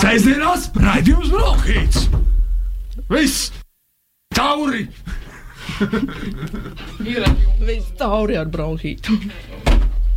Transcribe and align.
Sēžamās 0.00 0.70
raidījums 0.80 1.28
Brokhīts! 1.28 2.06
Viss! 3.10 3.50
Tauri! 4.32 4.86
Viss 7.60 7.90
tauri 8.00 8.38
ar 8.40 8.48
bronhītu. 8.48 9.18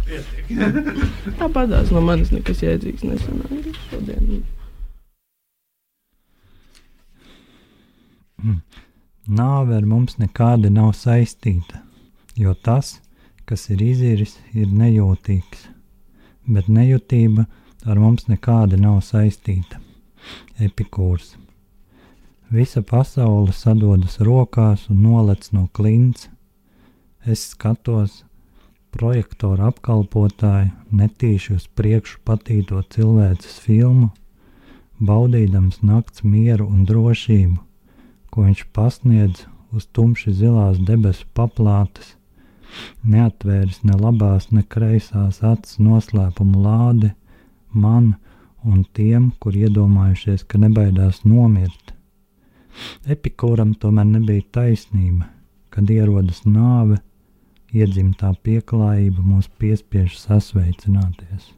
Tāpatās 1.39 1.91
no 1.91 1.99
manis 2.05 2.31
nekas 2.31 2.61
jēdzīgs 2.63 3.03
nesanāca 3.09 3.73
šodien. 3.89 4.43
Nāve 9.27 9.75
ar 9.81 9.87
mums 9.87 10.15
nekāda 10.19 10.71
nav 10.71 10.93
saistīta, 10.99 11.81
jo 12.39 12.55
tas, 12.55 13.01
kas 13.43 13.67
ir 13.75 13.83
iziris, 13.83 14.37
ir 14.55 14.71
nejūtīgs, 14.71 15.67
bet 16.47 16.71
nejūtība 16.71 17.47
ar 17.85 17.99
mums 17.99 18.27
nekāda 18.31 18.79
nav 18.79 19.01
saistīta. 19.05 19.79
Epikūrs. 20.61 21.33
Visa 22.53 22.83
pasaule 22.85 23.53
sadodas 23.55 24.19
rokās 24.21 24.85
un 24.91 25.01
nolec 25.03 25.49
no 25.55 25.65
klints. 25.73 26.29
Es 27.25 27.47
skatos, 27.53 28.21
projektora 28.93 29.71
apkalpotāju, 29.71 30.69
netīši 30.93 31.55
uz 31.57 31.65
priekšu 31.79 32.19
patīto 32.27 32.83
cilvēces 32.93 33.57
filmu, 33.63 34.11
baudīdams 35.01 35.81
nakts 35.81 36.23
mieru 36.23 36.67
un 36.69 36.83
drošību, 36.85 37.57
ko 38.29 38.45
viņš 38.45 38.65
pasniedz 38.75 39.47
uz 39.73 39.87
tumši 39.95 40.35
zilās 40.37 40.77
debesu 40.77 41.25
paplātes, 41.33 42.13
neatvēris 43.01 43.81
ne 43.87 43.97
labās, 43.97 44.51
ne 44.51 44.61
kreisās 44.75 45.41
acis 45.41 45.79
noslēpumu 45.81 46.61
lādi 46.61 47.13
man 47.73 48.13
un 48.63 48.83
tiem, 48.95 49.31
kur 49.39 49.55
iedomājušies, 49.57 50.45
ka 50.47 50.61
nebaidās 50.61 51.23
nomirt. 51.27 51.93
Epikūram 53.05 53.73
tomēr 53.79 54.07
nebija 54.09 54.45
taisnība, 54.57 55.27
kad 55.73 55.91
ierodas 55.93 56.43
nāve, 56.45 56.99
iedzimtā 57.73 58.33
pieklājība 58.45 59.25
mūs 59.25 59.49
piespiež 59.59 60.17
sasveicināties. 60.21 61.51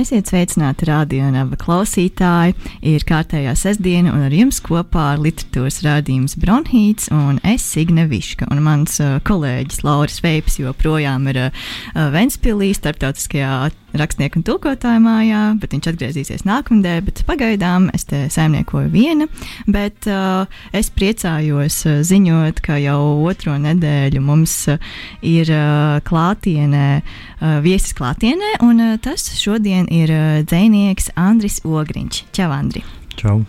Esiet 0.00 0.30
sveicināti 0.30 0.86
radionāba 0.88 1.58
klausītāji. 1.60 2.54
Ir 2.88 3.02
kārtējā 3.04 3.52
sestdiena, 3.60 4.14
un 4.16 4.24
ar 4.24 4.32
jums 4.32 4.62
kopā 4.64 5.10
ir 5.18 5.24
literatūras 5.26 5.82
rādījums 5.84 6.38
Bronhīts 6.40 7.10
un 7.12 7.36
es 7.44 7.66
Signe 7.74 8.06
Viška. 8.08 8.48
Un 8.48 8.62
mans 8.64 8.96
uh, 9.04 9.18
kolēģis 9.28 9.82
Lauris 9.84 10.22
Veips 10.24 10.56
joprojām 10.62 11.28
ir 11.34 11.42
uh, 11.44 11.68
Ventspilī 12.14 12.70
starptautiskajā 12.78 13.52
rakstnieku 13.98 14.40
un 14.40 14.44
tulkotāju 14.46 15.02
mājā, 15.04 15.42
bet 15.60 15.74
viņš 15.74 15.88
atgriezīsies 15.92 16.44
nākamnedēļ. 16.48 17.24
Pagaidām 17.28 17.88
es 17.96 18.06
te 18.08 18.24
saimniekoju 18.32 18.90
viena, 18.92 19.28
bet 19.70 20.08
uh, 20.10 20.50
es 20.76 20.90
priecājos 20.94 21.82
uh, 21.88 22.00
ziņot, 22.06 22.62
ka 22.64 22.78
jau 22.82 23.00
otro 23.28 23.56
nedēļu 23.60 24.22
mums 24.24 24.54
uh, 24.72 24.92
ir 25.20 25.50
uh, 25.52 25.98
klātienē, 26.08 26.86
uh, 27.02 27.56
viesis 27.64 27.96
klātienē, 27.98 28.58
un 28.66 28.82
uh, 28.82 28.94
tas 29.02 29.28
šodien 29.38 29.88
ir 29.92 30.12
uh, 30.12 30.42
dzēnieks 30.46 31.12
Andris 31.20 31.62
Ogriņš. 31.64 32.24
Čau, 32.36 32.52
Andri! 32.54 32.84
Čau! 33.18 33.42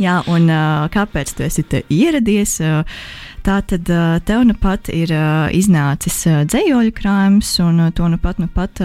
Jā, 0.00 0.18
un 0.26 0.48
uh, 0.50 0.88
kāpēc 0.90 1.36
tu 1.38 1.46
esi 1.46 1.62
ieradies? 1.86 2.58
Uh, 2.58 2.82
Tā 3.44 3.58
tad 3.68 3.90
tev 4.24 4.42
nu 4.48 4.54
pat 4.56 4.88
ir 4.88 5.10
iznācis 5.52 6.22
dzējoļu 6.48 6.94
krājums, 6.96 7.50
un 7.60 7.82
to 7.92 8.08
nu 8.08 8.16
pat, 8.16 8.38
nu 8.40 8.48
pat 8.48 8.80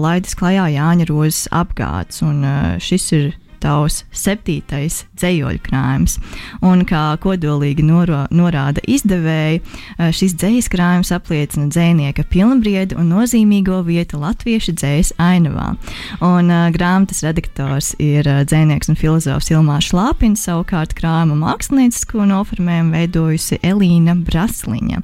laidis 0.00 0.32
klajā 0.38 0.64
Jāņa 0.72 1.08
Rozes 1.10 1.42
apgāds. 1.52 2.22
Un 2.24 2.40
šis 2.80 3.04
ir 3.18 3.26
tavs 3.62 4.02
septītais 4.12 5.02
dzējoļu 5.18 5.62
krājums. 5.64 6.18
Un 6.64 6.84
kā 6.88 7.04
kodolīgi 7.22 7.84
noro, 7.86 8.24
norāda 8.34 8.82
izdevēji, 8.88 9.62
šis 10.14 10.36
dzējas 10.38 10.70
krājums 10.72 11.12
apliecina 11.14 11.68
dzēnieka 11.72 12.24
pilnbriedi 12.30 12.96
un 12.98 13.10
nozīmīgo 13.12 13.80
vietu 13.86 14.20
latviešu 14.22 14.74
dzējas 14.78 15.14
ainavā. 15.22 15.72
Un 16.24 16.50
uh, 16.52 16.68
grāmatas 16.74 17.22
redaktors 17.26 17.92
ir 18.02 18.26
uh, 18.28 18.42
dzēnieks 18.48 18.90
un 18.92 18.98
filozofs 18.98 19.50
Ilmārs 19.52 19.90
Šlāpins, 19.90 20.44
savukārt 20.46 20.94
krājuma 20.98 21.36
māksliniecisko 21.40 22.26
noformējumu 22.28 22.94
veidojusi 22.96 23.60
Elīna 23.66 24.16
Brasliņa. 24.26 25.02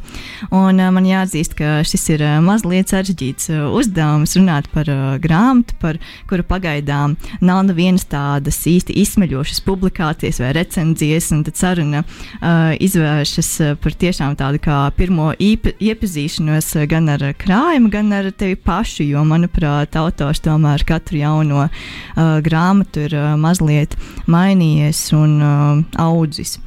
Un 0.50 0.82
uh, 0.82 0.90
man 0.94 1.08
jāatzīst, 1.08 1.56
ka 1.58 1.80
šis 1.86 2.08
ir 2.16 2.24
uh, 2.24 2.38
mazliet 2.44 2.92
sarežģīts 2.92 3.50
uh, 3.54 3.66
uzdevums 3.74 4.36
runāt 4.38 4.68
par 4.74 4.90
uh, 4.92 5.16
grāmatu, 5.22 5.76
par 5.82 6.00
kuru 6.30 6.46
pagaidām 6.46 7.16
nav 7.44 7.64
nevienas 7.68 8.06
tādas 8.10 8.43
īsti 8.50 8.96
izsmeļošas 9.00 9.62
publikācijas 9.64 10.40
vai 10.42 10.52
recenzijas, 10.56 11.30
un 11.34 11.44
tad 11.46 11.56
saruna 11.56 12.02
uh, 12.04 12.74
izvēršas 12.82 13.50
par 13.80 13.96
tiešām 14.04 14.36
tādu 14.40 14.60
kā 14.64 14.78
pirmo 14.96 15.32
iepazīšanos 15.38 16.72
gan 16.90 17.08
ar 17.14 17.26
krājumu, 17.40 17.90
gan 17.92 18.12
ar 18.12 18.30
tevi 18.36 18.56
pašu, 18.60 19.06
jo, 19.08 19.24
manuprāt, 19.28 19.96
autors 19.96 20.42
tomēr 20.44 20.84
katru 20.88 21.22
jauno 21.22 21.64
uh, 21.64 22.38
grāmatu 22.44 23.06
ir 23.08 23.16
uh, 23.18 23.34
mazliet 23.40 23.96
mainījies 24.30 25.06
un 25.16 25.36
uh, 25.40 25.84
audzis. 26.04 26.58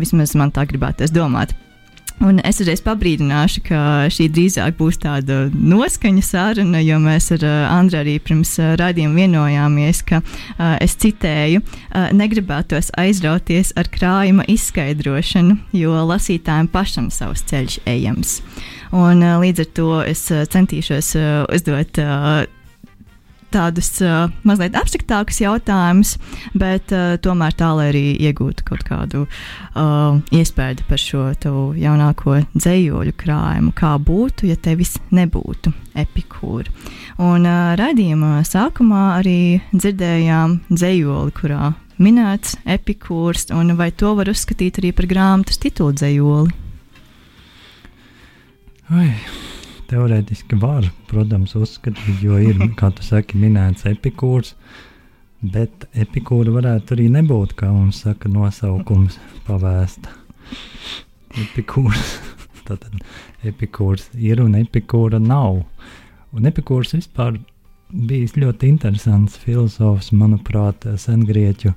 Vismaz 0.00 0.34
man 0.38 0.50
tā 0.54 0.64
gribētos 0.66 1.12
domāt. 1.12 1.52
Un 2.20 2.38
es 2.46 2.60
uzreiz 2.62 2.82
pabrīdināšu, 2.84 3.62
ka 3.66 3.80
šī 4.12 4.28
drīzāk 4.30 4.76
būs 4.78 5.00
tāda 5.02 5.46
noskaņa 5.52 6.22
saruna, 6.22 6.82
jo 6.84 7.00
mēs 7.02 7.30
ar 7.34 7.46
uh, 7.48 7.54
Andru 7.72 7.98
arī 8.02 8.18
pirms 8.22 8.52
uh, 8.60 8.74
raidījuma 8.78 9.24
vienojāmies, 9.24 10.04
ka 10.06 10.20
uh, 10.22 10.76
es 10.82 10.94
citēju, 11.02 11.62
negribētos 12.14 12.92
aizrauties 13.00 13.72
ar 13.78 13.90
krājuma 13.92 14.46
izskaidrošanu, 14.50 15.58
jo 15.76 15.98
lasītājiem 16.12 16.70
pašam 16.72 17.10
savs 17.14 17.44
ceļš 17.50 17.80
ejams. 17.90 18.38
Un, 18.92 19.24
līdz 19.42 19.64
ar 19.64 19.70
to 19.76 19.92
es 20.04 20.26
centīšos 20.28 21.14
uzdot. 21.52 22.02
Tādus 23.52 23.90
uh, 24.00 24.30
mazliet 24.48 24.76
abstraktākus 24.78 25.42
jautājumus, 25.42 26.14
bet 26.56 26.92
uh, 26.94 27.18
tomēr 27.22 27.52
tā, 27.58 27.68
lai 27.76 27.90
arī 27.90 28.04
iegūtu 28.28 28.64
kaut 28.68 28.84
kādu 28.88 29.26
uh, 29.26 30.18
iespēju 30.32 30.86
par 30.88 31.02
šo 31.02 31.26
tavu 31.42 31.64
jaunāko 31.76 32.38
dzējoļu 32.54 33.14
krājumu, 33.20 33.74
kā 33.76 33.92
būtu, 34.00 34.48
ja 34.48 34.56
tevis 34.56 34.96
nebūtu 35.12 35.74
epikūra. 36.00 36.72
Un 37.20 37.44
uh, 37.44 37.74
raidījuma 37.78 38.40
sākumā 38.48 39.04
arī 39.18 39.38
dzirdējām 39.74 40.58
dzējoli, 40.72 41.36
kurā 41.36 41.74
minēts 42.02 42.56
epikūrs, 42.64 43.50
un 43.54 43.76
vai 43.78 43.92
to 43.92 44.14
var 44.18 44.32
uzskatīt 44.32 44.80
arī 44.80 44.92
par 44.96 45.10
grāmatas 45.10 45.60
titulu 45.62 45.94
dzējoli? 46.00 46.60
Ai. 48.92 49.10
Teorētiski 49.92 50.56
var, 50.56 50.86
protams, 51.10 51.52
uzskatīt, 51.58 52.22
jo 52.24 52.38
ir, 52.40 52.56
kā 52.80 52.88
tu 52.96 53.04
saki, 53.04 53.36
minēts 53.36 53.84
epikūrs, 53.90 54.54
bet 55.44 55.84
epikūra 55.92 56.54
varētu 56.54 56.96
arī 56.96 57.10
nebūt, 57.12 57.52
kā 57.58 57.68
mums 57.68 57.98
saka, 58.06 58.30
nosaukums 58.32 59.18
pavēsta. 59.44 60.14
Epikūrs, 61.44 62.14
tātad 62.70 63.04
epikūrs 63.44 64.08
ir 64.16 64.40
un 64.40 64.56
epikūra 64.62 65.20
nav. 65.20 65.60
Un 66.32 66.48
epikūrs 66.48 66.96
vispār 66.96 67.36
bijis 67.92 68.32
ļoti 68.40 68.72
interesants 68.72 69.36
filozofs, 69.44 70.08
manuprāt, 70.16 70.88
sengrieķu, 71.04 71.74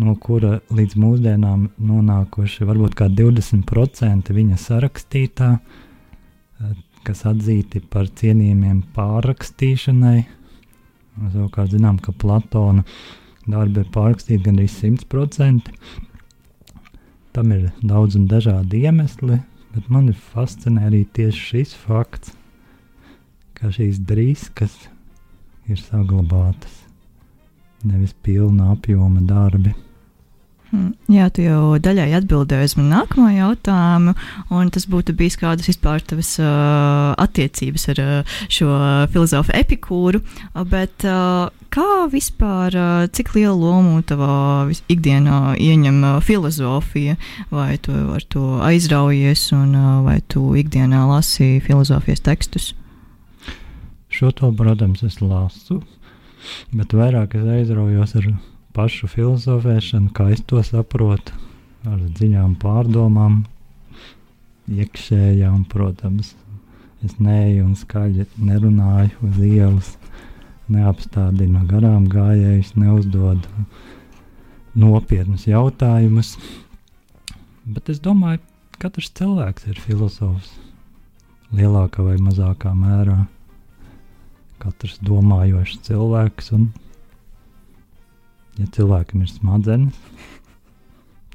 no 0.00 0.16
kura 0.24 0.62
līdz 0.72 0.96
mūsdienām 1.04 1.68
nonākuši 1.76 2.64
varbūt 2.64 2.96
kā 2.96 3.12
20% 3.12 4.32
viņa 4.40 4.62
sarakstītā 4.64 5.56
kas 7.06 7.22
atzīti 7.28 7.82
par 7.92 8.08
cienījumiem 8.18 8.82
pārrakstīšanai. 8.96 10.18
Savukārt 11.32 11.72
zinām, 11.72 12.00
ka 12.02 12.12
Platona 12.12 12.84
darbi 13.46 13.84
ir 13.84 13.92
pārrakstīti 13.94 14.42
gandrīz 14.48 14.74
100%. 14.82 15.70
Tam 17.36 17.52
ir 17.52 17.70
daudz 17.84 18.18
un 18.18 18.26
dažādi 18.30 18.82
iemesli, 18.88 19.38
bet 19.74 19.88
man 19.92 20.10
ir 20.10 20.18
fascinē 20.34 20.88
arī 20.88 21.04
tieši 21.16 21.46
šis 21.50 21.74
fakts, 21.86 22.34
ka 23.56 23.70
šīs 23.72 24.02
drīzkas 24.08 24.76
ir 25.70 25.80
saglabātas, 25.80 26.82
nevis 27.84 28.14
pilna 28.24 28.72
apjoma 28.74 29.24
darbi. 29.28 29.74
Hmm. 30.72 30.96
Jā, 31.06 31.28
tu 31.30 31.44
jau 31.44 31.76
daļai 31.78 32.08
atbildēji 32.18 32.66
uz 32.66 32.72
manu 32.74 32.90
nākamo 32.90 33.28
jautājumu, 33.30 34.14
un 34.50 34.70
tas 34.74 34.88
būtu 34.90 35.14
bijis 35.14 35.38
kādas 35.38 35.68
vispār 35.70 36.02
tavas 36.02 36.32
uh, 36.42 37.12
attiecības 37.22 37.84
ar 37.92 38.00
uh, 38.02 38.38
šo 38.50 38.70
filozofu 39.12 39.54
epikūru, 39.54 40.24
bet 40.66 41.06
uh, 41.06 41.52
kā 41.70 42.06
vispār, 42.10 42.74
uh, 42.74 43.04
cik 43.06 43.36
lielu 43.36 43.54
lomu 43.54 44.00
tavā 44.10 44.66
ikdienā 44.90 45.54
ieņem 45.62 46.02
uh, 46.02 46.18
filozofija, 46.26 47.14
vai 47.54 47.76
tu 47.78 47.94
ar 48.16 48.26
to 48.26 48.58
aizraujies, 48.66 49.46
un 49.54 49.78
uh, 49.78 49.92
vai 50.08 50.18
tu 50.26 50.48
ikdienā 50.58 51.04
lasi 51.06 51.60
filozofijas 51.62 52.26
tekstus? 52.26 52.72
Šo 54.10 54.34
to, 54.34 54.50
protams, 54.56 55.06
es 55.06 55.22
lasu. 55.22 55.78
Bet 56.74 56.94
vairāk 56.96 57.38
es 57.38 57.46
aizraujos 57.60 58.18
ar 58.18 58.30
pašu 58.76 59.08
filozofēšanu, 59.08 60.12
kā 60.16 60.30
es 60.34 60.42
to 60.44 60.60
saprotu, 60.66 61.32
ar 61.88 62.00
dziļām 62.18 62.56
pārdomām, 62.60 63.44
iekšējām, 64.68 65.64
protams. 65.70 66.34
Es 67.04 67.16
neju 67.22 67.66
un 67.68 67.74
skaļi 67.78 68.26
nerunāju 68.40 69.28
uz 69.28 69.40
ielas, 69.46 69.90
neapstādinu 70.72 71.62
garām 71.70 72.08
gājējus, 72.10 72.74
neuzdodu 72.80 73.66
nopietnus 74.76 75.46
jautājumus. 75.48 76.34
Bet 77.64 77.90
es 77.92 78.00
domāju, 78.02 78.42
ka 78.74 78.88
katrs 78.88 79.12
cilvēks 79.16 79.68
ir 79.70 79.80
filozofs 79.80 80.52
lielākā 81.54 82.04
vai 82.04 82.16
mazākā 82.20 82.72
mērā. 82.76 83.24
Katrs 84.60 84.98
domājošs 85.04 85.80
cilvēks, 85.86 86.50
un, 86.56 86.70
ja 88.60 88.66
cilvēkam 88.76 89.22
ir 89.24 89.30
smadzenes, 89.30 90.02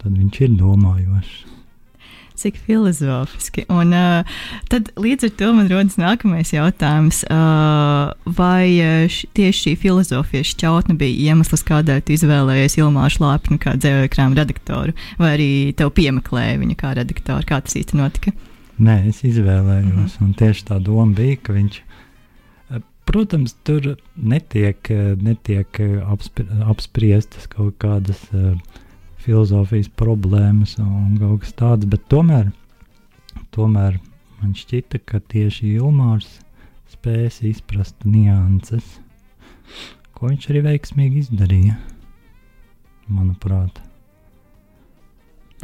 tad 0.02 0.18
viņš 0.18 0.44
ir 0.46 0.60
domājošs. 0.60 1.40
Cik 2.42 2.56
filozofiski. 2.66 3.68
Un 3.70 3.92
uh, 3.94 4.38
tad 4.72 4.88
līdz 4.98 5.28
ar 5.28 5.34
to 5.38 5.50
man 5.54 5.68
rodas 5.70 6.00
nākamais 6.02 6.50
jautājums. 6.56 7.20
Uh, 7.30 8.16
vai 8.26 8.80
š, 9.06 9.28
tieši 9.38 9.60
šī 9.60 9.74
filozofija 9.84 10.48
šķautne 10.50 10.96
bija 10.98 11.30
iemesls, 11.30 11.62
kādēļ 11.68 12.02
tu 12.08 12.16
izvēlējies 12.16 12.80
Ilmāšu 12.82 13.22
Lāpņu 13.22 13.60
kā 13.62 13.76
dzējokrāmu 13.78 14.40
redaktoru, 14.42 14.96
vai 15.22 15.36
arī 15.36 15.52
tev 15.78 15.94
piemeklēja 16.00 16.58
viņu 16.64 16.80
kā 16.82 16.96
redaktoru? 16.98 17.46
Kā 17.46 17.62
tas 17.62 17.78
īsti 17.78 18.00
notika? 18.00 18.34
Nē, 18.82 18.98
es 19.12 19.22
izvēlējos, 19.28 19.92
mm 19.92 20.08
-hmm. 20.08 20.26
un 20.26 20.34
tieši 20.34 20.66
tā 20.72 20.80
doma 20.82 21.14
bija, 21.14 21.38
ka 21.44 21.54
viņš, 21.54 21.82
protams, 23.06 23.56
tur 23.66 23.96
netiek, 24.16 24.90
netiek 25.22 25.82
apspri, 26.06 26.46
apspriestas 26.70 27.48
kaut 27.52 27.78
kādas 27.82 28.22
uh, 28.36 28.54
filozofijas 29.22 29.90
problēmas 30.00 30.78
un 30.82 31.18
kaut 31.20 31.44
kas 31.46 31.56
tāds, 31.58 31.90
bet 31.90 32.06
tomēr, 32.12 32.52
tomēr 33.56 34.00
man 34.42 34.56
šķita, 34.58 35.02
ka 35.06 35.22
tieši 35.32 35.76
Ilmārs 35.78 36.40
spēs 36.92 37.42
izprast 37.48 38.06
nianses, 38.06 38.98
ko 40.18 40.32
viņš 40.32 40.50
arī 40.52 40.66
veiksmīgi 40.72 41.26
izdarīja, 41.26 41.78
manuprāt. 43.12 43.82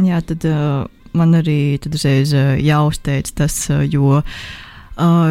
Jā, 0.04 0.22
tad 0.22 0.46
uh, 0.46 0.86
man 1.18 1.34
arī 1.40 1.78
uzreiz 1.90 2.34
jāuzteic 2.62 3.34
tas, 3.38 3.58
jo 3.90 4.20
uh, 4.20 4.40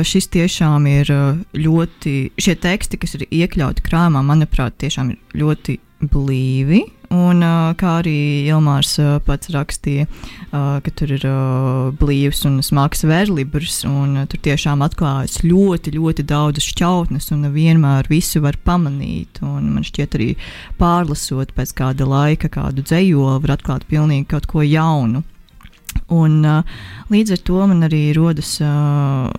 šis 0.07 0.29
tiešām 0.35 0.87
ir 0.91 1.11
ļoti, 1.57 2.15
šie 2.39 2.55
teksti, 2.63 3.01
kas 3.03 3.17
ir 3.19 3.27
iekļauti 3.31 3.85
krāmā, 3.87 4.23
manuprāt, 4.27 4.79
tiešām 4.83 5.15
ir 5.15 5.43
ļoti 5.43 5.81
blīvi. 6.05 6.85
Un, 7.15 7.39
uh, 7.45 7.71
kā 7.79 8.01
arī 8.01 8.47
Ilmārs 8.51 8.97
pats 9.27 9.51
rakstīja, 9.55 10.09
ka 10.51 10.93
tur 10.99 11.13
ir 11.15 11.27
blīvs 12.01 12.43
un 12.49 12.59
smags 12.67 13.05
verlibrs, 13.07 13.85
un 13.87 14.25
tur 14.27 14.43
tiešām 14.43 14.83
atklājas 14.83 15.39
ļoti, 15.47 15.95
ļoti 15.95 16.27
daudz 16.27 16.65
šķautnes, 16.65 17.31
un 17.37 17.47
vienmēr 17.55 18.11
visu 18.11 18.43
var 18.43 18.59
pamanīt. 18.67 19.39
Un 19.47 19.71
man 19.77 19.87
šķiet, 19.87 20.19
arī 20.19 20.33
pārlasot 20.81 21.55
pēc 21.57 21.77
kāda 21.79 22.09
laika 22.11 22.51
kādu 22.53 22.83
dzējoli, 22.87 23.39
var 23.45 23.57
atklāt 23.57 23.87
pilnīgi 23.91 24.27
kaut 24.35 24.51
ko 24.51 24.67
jaunu. 24.67 25.23
Un, 26.15 26.41
uh, 26.47 26.81
līdz 27.11 27.37
ar 27.37 27.45
to 27.49 27.67
man 27.67 27.87
arī 27.89 28.05
rodas 28.17 28.57
uh, 28.63 29.31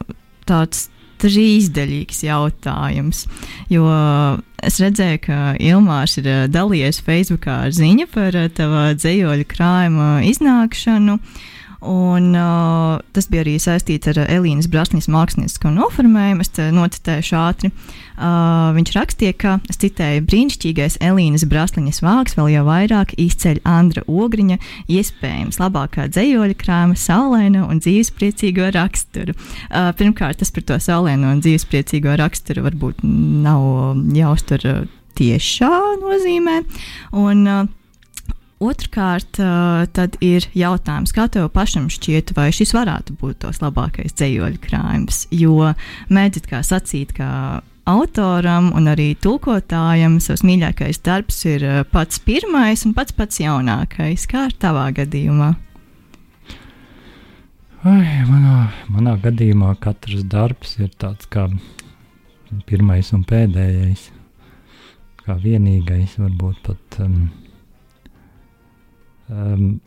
tāds 0.48 0.88
trīsdaļīgs 1.22 2.24
jautājums. 2.28 3.24
Jo 3.74 3.88
es 4.64 4.80
redzēju, 4.82 5.22
ka 5.26 5.40
Ilmārs 5.64 6.18
ir 6.22 6.30
dalījies 6.54 7.02
Facebookā 7.06 7.64
ar 7.68 7.76
ziņu 7.76 8.08
par 8.14 8.38
tava 8.58 8.92
dzējoļu 8.98 9.48
krājuma 9.50 10.10
iznākšanu. 10.30 11.18
Un, 11.82 12.32
uh, 12.34 12.98
tas 13.14 13.28
bija 13.30 13.44
arī 13.44 13.58
saistīts 13.62 14.10
ar 14.10 14.18
Elīnas 14.26 14.66
Brasņas 14.72 15.10
māksliniecisko 15.14 15.70
noformējumu. 15.76 16.42
Es 16.42 16.50
nocitēšu 16.74 17.38
ātri. 17.38 17.70
Uh, 18.18 18.72
viņš 18.74 18.94
rakstīja, 18.96 19.36
ka, 19.38 19.54
citēju, 19.70 20.24
brīnišķīgais 20.26 20.98
Elīnas 21.06 21.46
Brasņas 21.50 22.02
vārks 22.02 22.38
vēl 22.40 22.50
jau 22.56 22.66
vairāk 22.66 23.14
izceļ 23.22 23.62
Andra 23.70 24.02
Ogriņa, 24.10 24.58
iespējams, 24.90 25.62
labākā 25.62 26.08
dzējoļa 26.10 26.58
krāma, 26.58 26.98
saulaino 26.98 27.68
un 27.70 27.82
dzīvespriecīgo 27.84 28.72
raksturu. 28.74 29.38
Uh, 29.70 29.92
pirmkārt, 30.00 30.42
tas 30.42 30.54
par 30.56 30.66
to 30.66 30.82
saulaino 30.82 31.36
un 31.36 31.46
dzīvespriecīgo 31.46 32.18
raksturu 32.18 32.66
varbūt 32.66 33.06
nav 33.06 34.02
jāuztver 34.18 34.88
tiešā 35.18 35.76
nozīmē. 36.02 36.64
Un, 37.14 37.46
uh, 37.46 37.68
Otrkārt, 38.58 39.38
tad 39.94 40.16
ir 40.26 40.48
jautājums, 40.58 41.12
kā 41.14 41.28
tev 41.30 41.52
pašam 41.54 41.92
šķiet, 41.94 42.34
vai 42.34 42.48
šis 42.56 42.74
varētu 42.74 43.14
būt 43.22 43.44
tos 43.44 43.62
labākais 43.62 44.18
dzīvoļu 44.18 44.62
krājums. 44.64 45.28
Jo 45.30 45.76
mēģināt 46.10 46.50
kā 46.50 46.64
sacīt, 46.66 47.14
ka 47.20 47.62
autoram 47.88 48.72
un 48.74 48.90
arī 48.90 49.12
tulkotājam 49.22 50.18
savs 50.24 50.42
mīļākais 50.48 51.04
darbs 51.06 51.44
ir 51.46 51.68
pats 51.94 52.18
pirmais 52.26 52.82
un 52.90 52.98
pats 52.98 53.14
pats 53.14 53.44
jaunākais. 53.46 54.26
Kā 54.26 54.48
ir 54.50 54.58
tavā 54.58 54.90
gadījumā? 55.04 55.54
Ai, 57.86 58.26
manā, 58.26 58.60
manā 58.90 59.20
gadījumā 59.22 59.76
katrs 59.80 60.26
darbs 60.26 60.80
ir 60.82 60.90
tāds 60.98 61.30
kā 61.30 61.46
pirmais 62.66 63.14
un 63.14 63.22
pēdējais, 63.28 64.10
kā 65.22 65.38
vienīgais, 65.46 66.18
varbūt 66.18 66.64
pat. 66.66 67.06
Um, 67.06 67.28
Um, 69.28 69.80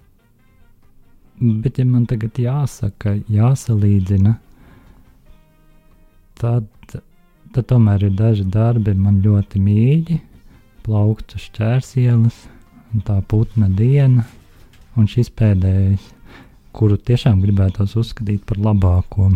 bet, 1.40 1.78
ja 1.78 1.87
man 1.88 2.06
tagad 2.08 2.38
jāsaka, 2.40 3.16
jāsalīdzina, 3.32 4.34
tad, 6.40 6.69
tad 7.54 7.69
tomēr 7.72 8.08
ir 8.08 8.16
daži 8.19 8.44
darbi 8.44 8.94
man 8.96 9.22
ļoti 9.25 9.62
mīļi. 9.62 10.19
Plauktu 10.84 11.38
šķērsielas, 11.40 12.37
tā 13.06 13.20
putna 13.28 13.69
diena 13.69 14.25
un 14.96 15.08
šis 15.08 15.28
pēdējais, 15.37 16.06
kuru 16.76 16.96
tiešām 16.96 17.43
gribētos 17.44 17.96
uzskatīt 18.00 18.46
par 18.48 18.60
labāko. 18.64 19.31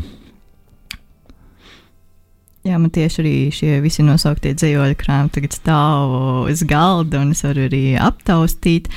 Jā, 2.64 2.78
man 2.80 2.88
tieši 2.88 3.18
arī 3.20 3.34
šie 3.52 3.74
visi 3.84 4.00
nosauktie 4.00 4.54
dzīvoļu 4.56 4.96
krājumi 4.96 5.32
tagad 5.34 5.52
stāv 5.52 6.14
uz 6.48 6.62
galda, 6.64 7.20
un 7.20 7.34
es 7.34 7.44
varu 7.44 7.66
arī 7.66 7.82
aptaustīt. 8.00 8.88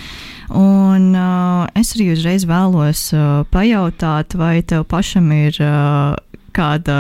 Un 0.55 1.09
uh, 1.11 1.65
es 1.75 1.91
arī 1.97 2.13
uzreiz 2.13 2.45
vēlos 2.47 3.01
uh, 3.11 3.41
pajautāt, 3.51 4.37
vai 4.39 4.61
tev 4.63 4.85
pašam 4.87 5.27
ir 5.35 5.59
uh, 5.59 6.15
kāda, 6.55 6.95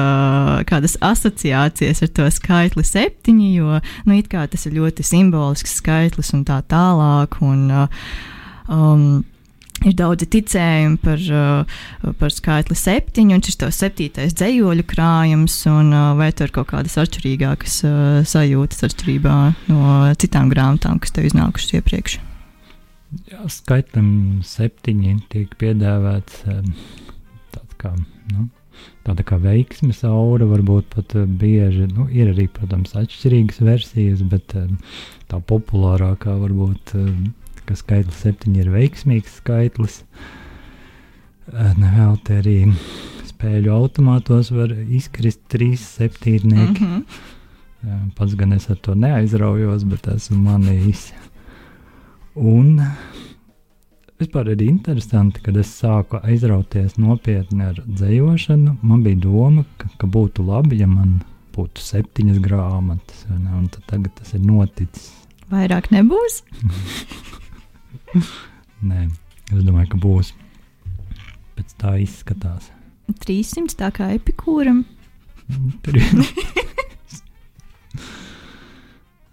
kādas 0.67 0.97
asociācijas 0.99 2.03
ar 2.03 2.11
to 2.19 2.27
skaitli 2.35 2.83
septiņi, 2.83 3.47
jo 3.61 3.79
nu, 4.03 4.19
tas 4.27 4.67
ir 4.67 4.75
ļoti 4.75 5.07
simbolisks 5.07 5.79
skaitlis 5.79 6.33
un 6.35 6.43
tā 6.51 6.59
tālāk. 6.67 7.39
Un, 7.47 7.63
uh, 7.71 8.11
um, 8.67 9.23
Ir 9.85 9.93
daudzi 9.93 10.25
ticējumi 10.33 10.97
par, 11.03 11.21
uh, 11.29 12.13
par 12.17 12.33
skaitli 12.33 12.77
septiņu, 12.77 13.35
un 13.37 13.43
šis 13.45 13.59
ir 13.61 13.73
septītais 13.75 14.33
dzīsļu 14.39 14.85
krājums, 14.89 15.59
un 15.69 15.91
uh, 15.93 16.07
vai 16.17 16.31
tur 16.33 16.49
ir 16.49 16.55
kaut 16.55 16.71
kādas 16.71 16.97
atšķirīgākas 16.97 17.77
uh, 17.85 17.99
sajūtas 18.25 18.87
atšķirībā 18.89 19.35
no 19.69 19.83
citām 20.17 20.49
grāmatām, 20.53 20.97
kas 21.03 21.13
tev 21.13 21.29
iznākušas 21.29 21.77
iepriekš? 21.77 22.17
Jā, 23.29 23.45
skaitlim 23.53 24.09
septiņi 24.43 25.13
tiek 25.31 25.53
piedāvāts 25.61 26.41
tāds 26.43 27.77
kā, 27.79 27.93
nu, 28.33 28.49
tāda 29.05 29.23
kā 29.27 29.37
veiksmes 29.39 30.01
aura, 30.09 30.49
varbūt 30.49 30.89
pat 30.95 31.15
bieži, 31.39 31.85
nu, 31.93 32.09
ir 32.11 32.33
arī, 32.33 32.49
protams, 32.51 32.97
atšķirīgas 32.97 33.61
versijas, 33.63 34.25
bet 34.27 34.57
tā 35.29 35.39
populārākā 35.53 36.35
varbūt, 36.41 36.97
ka 37.67 37.77
skaitlis 37.77 38.23
septiņi 38.23 38.63
ir 38.63 38.71
veiksmīgs 38.73 39.37
skaitlis. 39.41 40.01
Nevēl 41.51 42.17
te 42.27 42.39
arī 42.41 42.57
spēļu 43.27 43.71
automātos 43.71 44.51
var 44.55 44.73
izkrist 44.73 45.43
trīs 45.51 45.83
septītnieki. 45.97 46.83
Mm 46.83 47.03
-hmm. 47.03 48.11
Pats 48.17 48.33
gan 48.35 48.53
es 48.53 48.69
ar 48.69 48.79
to 48.81 48.95
neaizraujos, 48.95 49.85
bet 49.87 50.07
esmu 50.07 50.37
manījis. 50.49 51.11
Un 52.35 52.81
vispār 54.19 54.51
ir 54.51 54.61
interesanti, 54.65 55.41
kad 55.41 55.57
es 55.57 55.71
sāku 55.81 56.19
aizrauties 56.23 56.97
nopietni 56.97 57.63
ar 57.63 57.79
dzējošanu. 57.85 58.77
Man 58.81 59.03
bija 59.03 59.15
doma, 59.15 59.63
ka, 59.77 59.89
ka 59.97 60.07
būtu 60.07 60.45
labi, 60.45 60.81
ja 60.81 60.87
man 60.87 61.21
būtu 61.55 61.81
septiņas 61.81 62.41
grāmatas, 62.41 63.25
un 63.29 63.69
tagad 63.87 64.13
tas 64.15 64.33
ir 64.33 64.41
noticis. 64.45 65.13
Vairāk 65.49 65.91
nebūs? 65.91 66.43
Nē, 68.89 69.07
es 69.53 69.63
domāju, 69.63 69.93
ka 69.93 70.01
būs. 70.01 70.33
Pēc 71.57 71.73
tā 71.81 71.95
izskatās. 72.03 72.71
300 73.23 73.77
tā 73.79 73.89
kā 73.95 74.11
epikūram. 74.17 74.83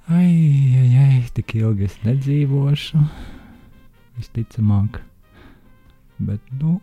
Ai, 0.04 0.30
ai, 0.78 0.90
ai, 1.00 1.20
tik 1.34 1.54
ilgi 1.56 1.86
es 1.88 1.94
nedzīvošu. 2.04 3.00
Visticamāk. 4.18 5.00
Bet, 6.20 6.42
nu, 6.60 6.76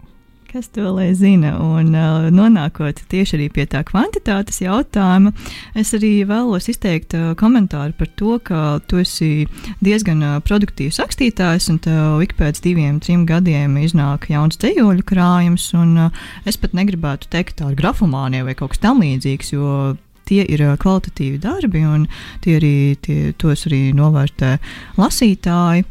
Kas 0.52 0.68
to 0.68 0.90
lai 0.92 1.14
zina? 1.16 1.54
Un 1.64 1.94
uh, 1.96 2.26
nonākot 2.28 2.98
tieši 3.08 3.38
arī 3.38 3.46
pie 3.56 3.64
tā 3.72 3.86
kvantitātes 3.88 4.58
jautājuma, 4.60 5.32
es 5.80 5.94
arī 5.96 6.26
vēlos 6.28 6.68
izteikt 6.68 7.16
uh, 7.16 7.30
komentāru 7.40 7.96
par 7.96 8.10
to, 8.20 8.34
ka 8.44 8.82
tu 8.84 9.00
esi 9.00 9.48
diezgan 9.80 10.20
uh, 10.20 10.34
produktīvs 10.44 11.00
rakstītājs, 11.00 11.70
un 11.72 11.78
tev 11.86 12.26
ik 12.26 12.36
pēc 12.36 12.60
diviem, 12.66 13.00
trim 13.00 13.24
gadiem 13.30 13.78
iznāk 13.80 14.28
jauns 14.34 14.60
dzējoļu 14.60 15.08
krājums. 15.08 15.70
Un, 15.80 15.96
uh, 16.10 16.28
es 16.44 16.60
pat 16.60 16.76
negribētu 16.76 17.32
teikt 17.32 17.62
tādu 17.64 17.80
grafomāniju 17.80 18.50
vai 18.50 18.58
kaut 18.60 18.76
kas 18.76 18.84
tamlīdzīgs, 18.84 19.54
jo 19.56 19.96
tie 20.28 20.44
ir 20.44 20.66
uh, 20.68 20.76
kvalitatīvi 20.84 21.40
darbi, 21.48 21.88
un 21.88 22.10
tie 22.44 22.60
arī, 22.60 22.76
tie, 23.00 23.32
tos 23.40 23.70
arī 23.72 23.86
novērtē 23.96 24.58
lasītāji. 25.00 25.88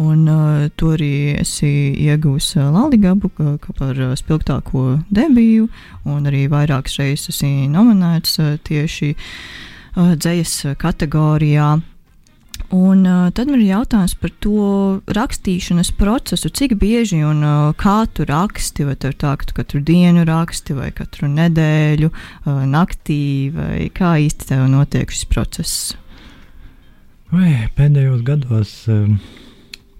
Un 0.00 0.24
uh, 0.28 0.70
to 0.76 0.94
arī 0.96 1.36
esi 1.36 1.92
ieguvis 2.00 2.54
uh, 2.56 2.70
Laldigabu 2.72 3.28
kā, 3.36 3.56
kā 3.60 3.74
par 3.76 3.98
uh, 3.98 4.14
spilgtāko 4.16 5.02
debiju, 5.12 5.68
un 6.08 6.28
arī 6.30 6.46
vairākas 6.52 6.96
reizes 7.00 7.34
esi 7.34 7.68
nominēts 7.68 8.38
uh, 8.40 8.54
tieši 8.64 9.12
uh, 9.12 10.14
dzējas 10.16 10.78
kategorijā. 10.80 11.74
Un 12.72 13.04
uh, 13.04 13.28
tad 13.36 13.52
man 13.52 13.60
ir 13.60 13.74
jautājums 13.74 14.16
par 14.16 14.32
to 14.40 14.66
rakstīšanas 15.12 15.92
procesu, 16.00 16.48
cik 16.48 16.78
bieži 16.80 17.20
un 17.28 17.44
uh, 17.44 17.72
kā 17.76 18.06
tu 18.16 18.24
raksti, 18.24 18.88
vai 18.88 18.96
tur 18.96 19.12
tā, 19.12 19.36
ka 19.36 19.50
tu 19.50 19.60
katru 19.60 19.84
dienu 19.84 20.24
raksti, 20.24 20.78
vai 20.78 20.88
katru 20.96 21.28
nedēļu, 21.28 22.08
uh, 22.08 22.62
naktī, 22.64 23.52
vai 23.52 23.90
kā 23.92 24.16
īsti 24.24 24.54
tev 24.54 24.70
notiek 24.72 25.12
šis 25.12 25.28
process? 25.28 25.82
vai 27.32 27.52
pēdējos 27.76 28.22
gados 28.26 28.72
um, 28.92 29.16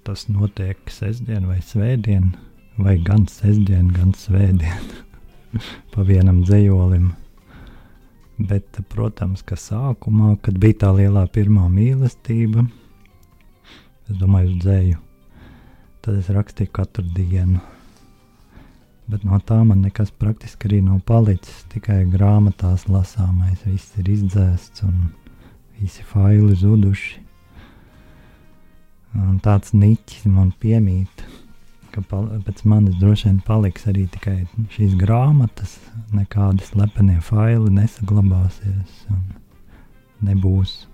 tas 0.07 0.27
notiek 0.29 0.79
sestdien 0.91 1.47
vai 1.47 1.61
svētdien, 1.63 2.33
vai 2.79 2.97
gan 3.03 3.27
sestdien, 3.31 3.91
gan 3.95 4.15
svētdien 4.19 4.89
pa 5.93 6.07
vienam 6.07 6.43
dzējolim. 6.47 7.13
Bet, 8.43 8.81
protams, 8.91 9.45
ka 9.47 9.59
sākumā, 9.61 10.35
kad 10.43 10.57
bija 10.59 10.81
tā 10.87 10.91
lielā 10.97 11.27
pirmā 11.31 11.69
mīlestība, 11.71 12.65
es 14.09 14.19
domāju, 14.19 14.55
uz 14.55 14.65
dzēju, 14.65 15.03
tad 16.03 16.19
es 16.19 16.31
rakstīju 16.33 16.73
katru 16.75 17.05
dienu. 17.15 17.61
Bet 19.13 19.27
no 19.29 19.39
tā 19.45 19.59
man 19.67 19.83
nekas 19.85 20.11
praktiski 20.15 20.69
arī 20.71 20.79
nav 20.87 21.03
palicis. 21.07 21.65
Tikai 21.73 22.05
grāmatās 22.11 22.87
lasāmais, 22.89 23.61
viss 23.67 23.99
ir 24.01 24.09
izdzēsts 24.15 24.87
un 24.87 25.11
visi 25.79 26.07
faili 26.07 26.57
zuduši. 26.57 27.21
Un 29.19 29.39
tāds 29.45 29.75
niķis 29.77 30.25
man 30.33 30.53
piemīt, 30.63 31.25
ka 31.93 32.01
pēc 32.09 32.63
manis 32.65 32.97
droši 33.01 33.29
vien 33.29 33.41
paliks 33.45 33.85
arī 33.91 34.07
tikai 34.15 34.39
šīs 34.73 34.95
grāmatas, 35.01 35.77
nekādi 36.17 36.65
slepenie 36.65 37.19
faili 37.25 37.69
nesaglabāsies 37.77 39.03
un 39.13 39.21
nebūs 40.25 40.87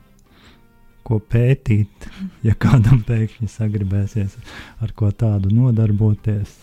ko 1.08 1.20
pētīt, 1.22 2.08
ja 2.46 2.56
kādam 2.58 3.02
pēkšņi 3.06 3.50
sagribēsies 3.52 4.36
ar 4.84 4.94
ko 4.98 5.12
tādu 5.14 5.52
nodarboties. 5.54 6.56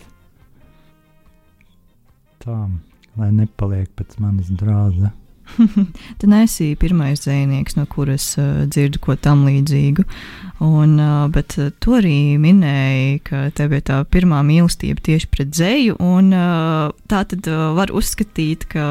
Tā, 2.43 2.57
lai 3.17 3.29
nepaliek 3.33 3.89
pēc 3.97 4.19
manis 4.21 4.51
drāza. 4.53 5.15
Tu 6.19 6.27
nesi 6.29 6.71
pirmais 6.81 7.21
dzinieks, 7.21 7.77
no 7.77 7.85
kuras 7.89 8.31
uh, 8.41 8.65
dzirdu 8.69 9.01
ko 9.01 9.15
tam 9.17 9.45
līdzīgu. 9.47 10.05
Un, 10.63 10.95
bet 11.35 11.57
tu 11.83 11.95
arī 11.97 12.37
minēji, 12.39 13.17
ka 13.27 13.41
tev 13.57 13.73
ir 13.75 13.81
tā 13.89 13.97
pirmā 14.07 14.39
mīlestība 14.47 15.03
tieši 15.03 15.27
pret 15.31 15.51
dzēju. 15.51 15.97
Un, 15.99 16.31
tā 17.11 17.23
tad 17.27 17.49
var 17.75 17.91
uzskatīt, 17.91 18.63
ka 18.71 18.85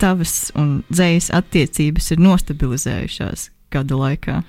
tavas 0.00 0.50
un 0.58 0.80
dzējas 0.88 1.28
attiecības 1.36 2.10
ir 2.14 2.24
nostabilizējušās 2.24 3.50
gadu 3.72 4.00
laikā. 4.00 4.40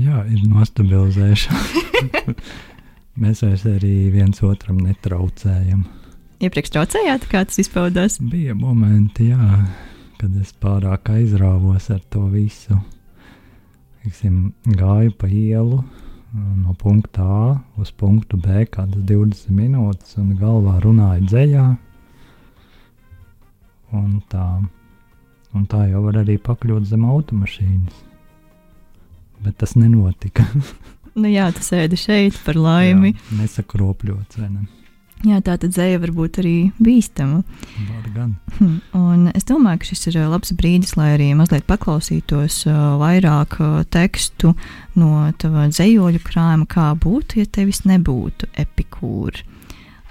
Jā, 0.00 0.22
ir 0.30 0.46
nostabilizējušās. 0.50 1.74
Mēs 3.22 3.44
arī 3.46 3.96
viens 4.14 4.40
otram 4.42 4.80
netraucējam. 4.82 5.84
Iepriekš 6.42 6.72
traucējāt, 6.74 7.28
kā 7.30 7.44
tas 7.46 7.60
izpaudās? 7.62 8.18
Bija 8.18 8.56
momenti, 8.58 9.30
jā, 9.30 9.60
kad 10.18 10.34
es 10.40 10.50
pārāk 10.60 11.12
aizrāvos 11.14 11.90
ar 11.94 12.02
to 12.10 12.26
visu. 12.32 12.80
Teiksim, 14.04 14.52
gāju 14.68 15.14
pa 15.16 15.28
ielu 15.32 15.78
no 16.34 16.74
punkta 16.76 17.22
A 17.24 17.44
uz 17.80 17.88
punktu 17.90 18.36
B 18.36 18.66
kādas 18.68 19.00
20 19.08 19.48
minūtes, 19.54 20.16
un 20.20 20.34
galvā 20.36 20.76
runāju 20.82 21.28
dziļā. 21.30 21.66
Un 23.94 24.18
tā, 24.28 24.46
un 25.54 25.66
tā 25.70 25.86
jau 25.88 26.02
var 26.04 26.18
arī 26.24 26.36
pakļūt 26.42 26.90
zem 26.90 27.06
automašīnas. 27.06 28.02
Bet 29.46 29.56
tas 29.62 29.76
nenotika. 29.78 30.46
Nu, 31.14 31.28
jā, 31.30 31.44
tas 31.54 31.68
ēda 31.70 31.94
šeit 31.94 32.34
par 32.42 32.56
laimi. 32.58 33.12
Jā, 33.14 33.36
nesakropļots, 33.38 34.34
vai 34.40 34.48
ne? 34.50 34.64
Jā, 35.24 35.38
tā 35.40 35.54
tad 35.56 35.72
dzēja 35.72 36.00
var 36.02 36.10
būt 36.12 36.38
arī 36.42 36.56
bīstama. 36.84 37.40
Hmm, 38.58 38.74
Un 38.98 39.30
es 39.32 39.46
domāju, 39.48 39.80
ka 39.80 39.88
šis 39.88 40.08
ir 40.10 40.18
labs 40.28 40.52
brīdis, 40.58 40.96
lai 41.00 41.14
arī 41.14 41.30
mazliet 41.38 41.64
paklausītos 41.70 42.64
vairāk 43.00 43.56
tekstu 43.94 44.52
no 45.00 45.30
tava 45.40 45.68
dzējoļu 45.72 46.20
krājuma, 46.26 46.68
kā 46.68 46.90
būtu, 47.00 47.40
ja 47.40 47.48
tevis 47.48 47.84
nebūtu 47.88 48.50
epikūra. 48.66 49.53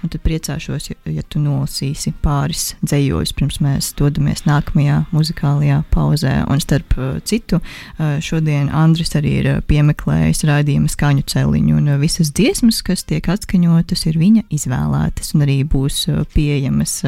Un 0.04 0.10
tad 0.12 0.20
priecāšos, 0.20 0.90
ja, 0.90 0.96
ja 1.08 1.22
tu 1.32 1.40
nolasīsi 1.40 2.10
pāris 2.20 2.74
dzējoļus, 2.84 3.32
pirms 3.38 3.56
mēs 3.64 3.86
dodamies 3.96 4.44
nākamajā 4.44 4.98
muzikālajā 5.14 5.78
pauzē. 5.94 6.34
Un 6.52 6.60
starp 6.60 6.92
uh, 6.98 7.14
citu, 7.24 7.62
uh, 7.62 8.18
šodien 8.20 8.68
Andris 8.68 9.16
arī 9.16 9.32
ir 9.40 9.48
uh, 9.54 9.62
piemeklējis 9.64 10.44
raidījuma 10.50 10.92
skaņu 10.92 11.24
celiņu, 11.32 11.78
un 11.80 11.88
visas 12.02 12.34
dziesmas, 12.36 12.82
kas 12.84 13.06
tiek 13.08 13.32
atskaņotas, 13.32 14.04
ir 14.10 14.20
viņa 14.20 14.44
izvēlētas, 14.52 15.32
un 15.32 15.48
arī 15.48 15.62
būs 15.64 16.04
pieejamas 16.36 16.98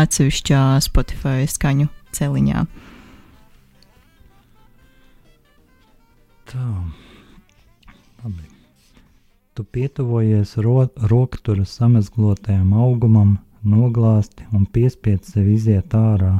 atsevišķā 0.00 0.66
Spotify 0.90 1.46
skaņu 1.46 1.86
celiņā. 2.18 2.66
Tā. 6.50 6.70
Labi. 8.24 8.49
Tu 9.60 9.64
pietuvojies 9.64 10.56
ro 10.56 10.86
roktura 10.96 11.64
samezglotajam 11.68 12.70
augumam, 12.72 13.34
noglāsti 13.72 14.46
un 14.56 14.62
piespied 14.76 15.26
sevi 15.28 15.58
iziet 15.58 15.92
ārā. 15.98 16.30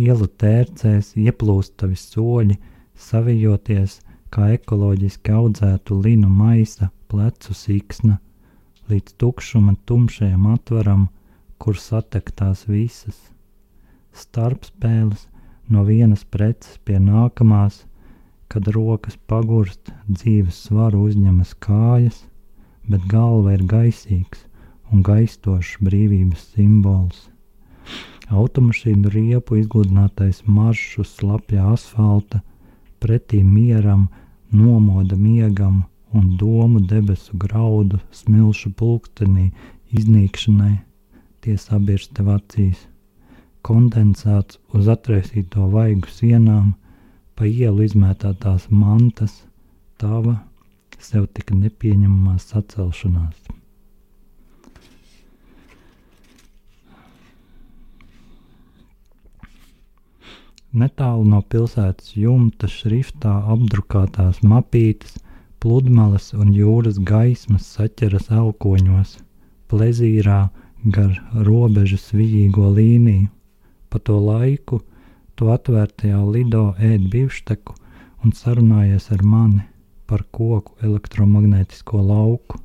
Ielu 0.00 0.28
tērcēs 0.40 1.10
ieplūst 1.20 1.74
tavi 1.82 1.98
soļi, 2.00 2.56
savijoties 2.96 3.98
kā 4.32 4.48
ekoloģiski 4.54 5.34
audzētu 5.42 5.98
linu 6.06 6.32
maisa 6.32 6.88
plecu 7.12 7.52
siksna, 7.52 8.16
līdz 8.88 9.18
tukšuma 9.20 9.76
tumšajam 9.84 10.48
atvaram, 10.54 11.10
kur 11.60 11.76
satektās 11.76 12.64
visas. 12.64 13.18
Starpspēles 14.24 15.28
no 15.68 15.84
vienas 15.84 16.24
preces 16.24 16.80
pie 16.80 16.96
nākamās, 16.96 17.82
kad 18.52 18.68
rokas 18.68 19.16
pagurst, 19.30 19.88
dzīves 20.12 20.58
svaru 20.66 21.06
uzņemas 21.08 21.54
kājas, 21.64 22.18
bet 22.84 23.04
galva 23.08 23.54
ir 23.56 23.62
gaisīgs 23.70 24.42
un 24.92 25.00
gaistošs 25.06 25.78
brīvības 25.80 26.42
simbols. 26.52 27.28
Automašīnu 28.28 29.12
riepu 29.14 29.56
izgludinātais 29.60 30.42
maršs 30.44 30.98
uz 31.00 31.14
slapja 31.16 31.64
asfalta, 31.72 32.42
pretī 33.00 33.40
mieram, 33.44 34.06
nomoda 34.52 35.16
miegam 35.16 35.82
un 36.12 36.36
domu 36.36 36.80
debesu 36.92 37.36
graudu 37.40 38.02
smilšu 38.12 38.74
pulkstenī 38.76 39.48
iznīkšanai, 39.96 40.76
tie 41.40 41.56
sabirst 41.56 42.12
tev 42.18 42.28
acīs. 42.36 42.86
Kondensēts 43.64 44.60
uz 44.76 44.88
atraisīto 44.92 45.68
vaigu 45.72 46.12
sienām, 46.12 46.74
pa 47.36 47.48
ielu 47.48 47.86
izmētātās 47.86 48.68
mantas, 48.70 49.42
tava 49.98 50.38
sev 51.02 51.26
tik 51.34 51.50
nepieņemamā 51.56 52.36
sacelšanās. 52.42 53.52
Netālu 60.72 61.26
no 61.28 61.42
pilsētas 61.52 62.14
jumta 62.16 62.68
šriftā 62.74 63.32
apdrukātās 63.54 64.38
mapītes, 64.40 65.18
pludmales 65.60 66.30
un 66.32 66.54
jūras 66.56 66.96
gaismas 67.10 67.66
saķeras 67.74 68.30
elkoņos, 68.32 69.18
plezīrā 69.68 70.38
gar 70.94 71.12
robežas 71.48 72.08
vijīgo 72.16 72.70
līniju. 72.78 73.28
Pa 73.92 74.00
to 74.00 74.16
laiku 74.16 74.80
tu 75.42 75.48
atvērtajā 75.50 76.18
lido 76.22 76.60
ēd 76.86 77.08
bifšteku 77.10 77.74
un 78.22 78.34
sarunājies 78.40 79.08
ar 79.16 79.24
mani 79.26 79.64
par 80.06 80.22
koku 80.30 80.76
elektromagnētisko 80.86 81.98
lauku. 81.98 82.60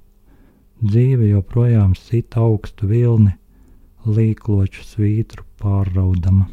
Dzīve 0.84 1.32
joprojām 1.32 1.96
sit 1.98 2.38
augstu 2.38 2.86
vilni, 2.92 3.34
līkloču 4.06 4.86
svītru 4.86 5.42
pārraudama. 5.58 6.46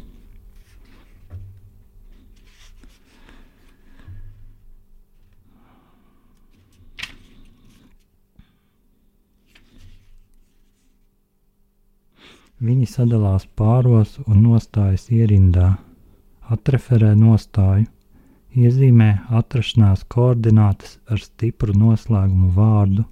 Viņi 12.65 12.89
sadalās 12.89 13.45
pāros 13.61 14.17
un 14.25 14.47
nostājas 14.47 15.11
ierindā, 15.13 15.75
atreferē 16.53 17.13
nostāju, 17.19 17.87
iezīmē 18.55 19.09
atrašanās 19.39 20.05
koordinātas 20.11 20.97
ar 21.11 21.21
stipru 21.23 21.75
noslēgumu 21.77 22.51
vārdu, 22.55 23.05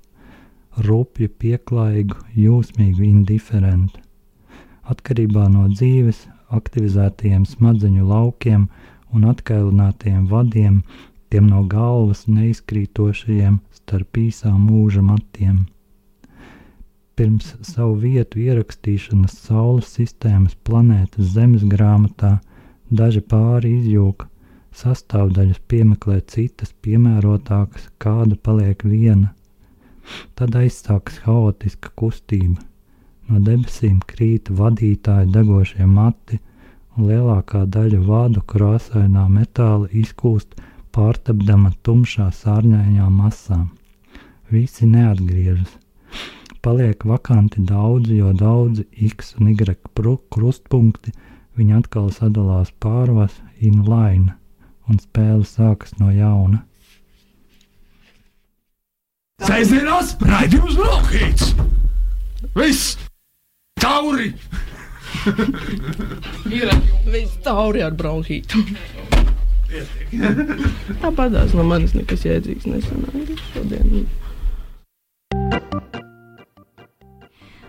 rupju, 0.88 1.30
pieklājīgu, 1.44 2.20
jūsmīgu, 2.46 3.04
indiferentu. 3.10 4.00
Atkarībā 4.90 5.48
no 5.52 5.68
dzīves, 5.72 6.26
aktivizētajiem 6.54 7.46
smadzeņu 7.50 8.08
laukiem 8.10 8.66
un 9.14 9.28
atkailinātajiem 9.32 10.26
vadiem, 10.32 10.82
tiem 11.30 11.50
no 11.50 11.64
galvas 11.70 12.26
neizkrītošajiem 12.28 13.62
starp 13.82 14.20
īsām 14.28 14.66
mūža 14.70 15.06
matiem 15.06 15.64
pirms 17.16 17.52
savu 17.62 17.96
vietu 18.02 18.42
ierakstīšanas 18.42 19.36
Saules 19.46 19.92
sistēmas 19.98 20.56
planētas 20.68 21.34
Zemes 21.36 21.66
grāmatā, 21.70 22.40
daži 22.92 23.22
pāri 23.22 23.78
izjūka, 23.80 24.28
sastāvdaļas 24.74 25.60
piemeklē 25.70 26.20
citas 26.28 26.74
piemērotākas, 26.82 27.90
kāda 28.02 28.36
paliek 28.36 28.84
viena. 28.84 29.34
Tad 30.36 30.56
aizsākas 30.60 31.22
haotiska 31.24 31.94
kustība. 32.00 32.60
No 33.30 33.40
debesīm 33.40 34.02
krīt 34.08 34.50
vadītāji 34.52 35.32
degošie 35.32 35.86
mati, 35.88 36.40
un 36.98 37.08
lielākā 37.08 37.64
daļa 37.76 38.02
vādu 38.04 38.44
krāsainā 38.54 39.24
metāla 39.32 39.88
izkūst 40.04 40.58
pārtapdama 40.94 41.72
tumšā 41.88 42.28
sārņainā 42.36 43.08
masā. 43.14 43.64
Visi 44.52 44.86
neatgriežas, 44.86 45.72
paliek 46.62 47.06
vakanti 47.08 47.64
daudzi, 47.66 48.20
jo 48.20 48.34
daudzi 48.38 48.86
X 49.08 49.34
un 49.40 49.54
Y 49.54 49.78
krustpunkti 50.36 51.14
viņi 51.58 51.78
atkal 51.78 52.10
sadalās 52.14 52.72
pārvas 52.84 53.36
inline, 53.62 54.36
un 54.90 55.00
spēle 55.02 55.46
sākas 55.48 55.96
no 56.00 56.12
jauna. 56.14 56.64
Sēžamās 59.44 60.14
raidījums 60.24 60.78
Brokhīts! 60.80 61.54
Viss! 62.56 62.98
Tauri! 63.82 64.32
Ir 66.52 66.72
viss 67.12 67.38
tauri 67.44 67.84
ar 67.86 67.94
bronhītu. 67.98 68.64
Tāpatās 71.02 71.54
no 71.58 71.66
manis 71.68 71.96
nekas 71.98 72.26
jēdzīgs 72.28 72.68
nesanāca 72.70 73.38
šodien. 73.54 74.06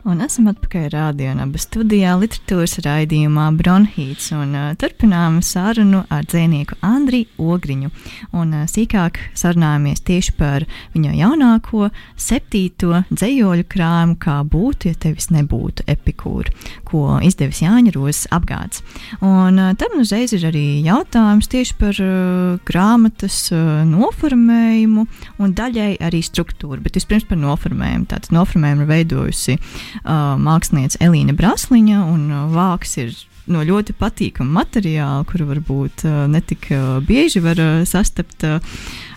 Un 0.04 0.18
esam 0.20 0.50
atpakaļ 0.50 0.90
rādījumā, 0.92 1.46
studijā 1.56 2.10
literatūras 2.20 2.74
raidījumā 2.84 3.46
Bronhīts. 3.56 4.26
Un, 4.36 4.50
uh, 4.52 4.72
turpinām 4.76 5.38
sarunu 5.40 6.02
ar 6.12 6.26
dzinieku 6.28 6.76
Andriu 6.84 7.24
Ogriņu. 7.40 7.88
Un, 8.36 8.52
uh, 8.52 8.66
sīkāk 8.68 9.16
sarunājamies 9.32 10.04
tieši 10.04 10.34
par 10.36 10.66
viņa 10.92 11.14
jaunāko, 11.16 11.88
septīto 12.20 13.00
dzējoļu 13.08 13.64
krājumu, 13.72 14.18
kā 14.20 14.34
būtu, 14.44 14.90
ja 14.90 14.98
tevis 15.06 15.30
nebūtu 15.32 15.86
epikūra, 15.88 16.52
ko 16.84 17.16
izdevis 17.24 17.62
Jāņa 17.64 17.96
Rozes 17.96 18.28
apgāds. 18.28 18.84
Un 19.24 19.56
uh, 19.56 19.72
tam 19.80 19.96
uzreiz 20.04 20.36
ir 20.36 20.44
arī 20.50 20.66
jautājums 20.84 21.48
tieši 21.48 21.78
par 21.80 22.02
uh, 22.04 22.60
grāmatas 22.68 23.40
uh, 23.56 23.80
noformējumu 23.88 25.08
un 25.40 25.56
daļai 25.56 25.94
arī 26.04 26.20
struktūru. 26.28 26.84
Bet 26.84 27.00
vispirms 27.00 27.24
par 27.32 27.40
noformējumu. 27.40 28.10
Tātad 28.12 28.36
noformējumu 28.36 28.84
ir 28.84 28.92
veidojusi 28.92 29.56
uh, 29.56 29.92
mākslinieca 30.02 31.00
Elīna 31.04 31.36
Brasliņa, 31.36 32.02
un 32.10 32.26
uh, 32.32 32.48
vāks 32.52 32.98
ir 33.02 33.14
no 33.50 33.60
ļoti 33.64 33.92
patīkama 33.98 34.62
materiāla, 34.62 35.24
kuru 35.28 35.48
varbūt 35.50 36.04
uh, 36.08 36.24
netik 36.30 36.70
uh, 36.72 36.98
bieži 37.04 37.42
var 37.44 37.60
uh, 37.60 37.82
sastapt 37.88 38.46
uh, 38.48 38.58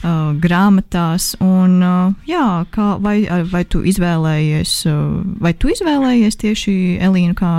uh, 0.04 0.34
grāmatās. 0.44 1.34
Un, 1.44 1.78
uh, 1.84 2.16
jā, 2.28 2.48
kā, 2.74 2.96
vai, 3.04 3.22
vai 3.52 3.64
tu 3.70 3.84
izvēlējies, 3.88 4.74
uh, 4.92 5.04
vai 5.44 5.54
tu 5.56 5.72
izvēlējies 5.72 6.42
tieši 6.44 6.74
Elīnu 7.08 7.38
kā 7.40 7.54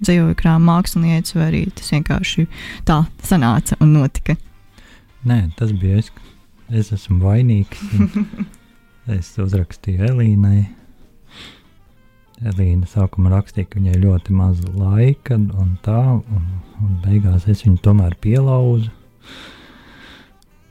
dzējoļu 0.00 0.36
krāma 0.38 0.76
mākslinieci, 0.76 1.36
vai 1.36 1.46
arī 1.48 1.64
tas 1.76 1.92
vienkārši 1.92 2.46
tā 2.88 3.02
sanāca 3.26 3.76
un 3.80 3.94
notika? 3.98 4.36
Nē, 5.28 5.42
tas 5.58 5.72
bija 5.76 6.00
es. 6.00 6.12
Es 6.70 6.92
esmu 6.94 7.18
vainīgs. 7.24 7.80
es 9.16 9.32
uzrakstīju 9.42 10.06
Elīnai 10.12 10.68
Elīna 12.40 12.88
sākumā 12.88 13.34
rakstīja, 13.34 13.68
ka 13.68 13.76
viņai 13.76 13.98
ļoti 14.00 14.32
maz 14.32 14.60
laika, 14.72 15.36
un 15.36 15.74
tā, 15.84 16.00
un, 16.16 16.46
un 16.80 16.94
beigās 17.04 17.44
es 17.52 17.66
viņu 17.66 17.82
tomēr 17.84 18.16
pielauzu. 18.24 18.88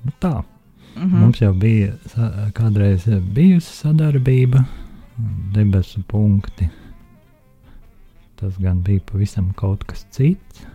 Nu, 0.04 0.14
tā. 0.20 0.40
Mm 0.96 1.04
-hmm. 1.04 1.20
Mums 1.20 1.42
jau 1.42 1.54
bija 1.54 1.94
kādreiz 2.54 3.06
bijusi 3.34 3.74
sadarbība, 3.74 4.64
debesu 5.54 6.02
punkti. 6.08 6.70
Tas 8.36 8.58
gan 8.58 8.82
bija 8.84 9.00
pavisam 9.12 9.54
kaut 9.54 9.84
kas 9.84 10.06
cits. 10.12 10.66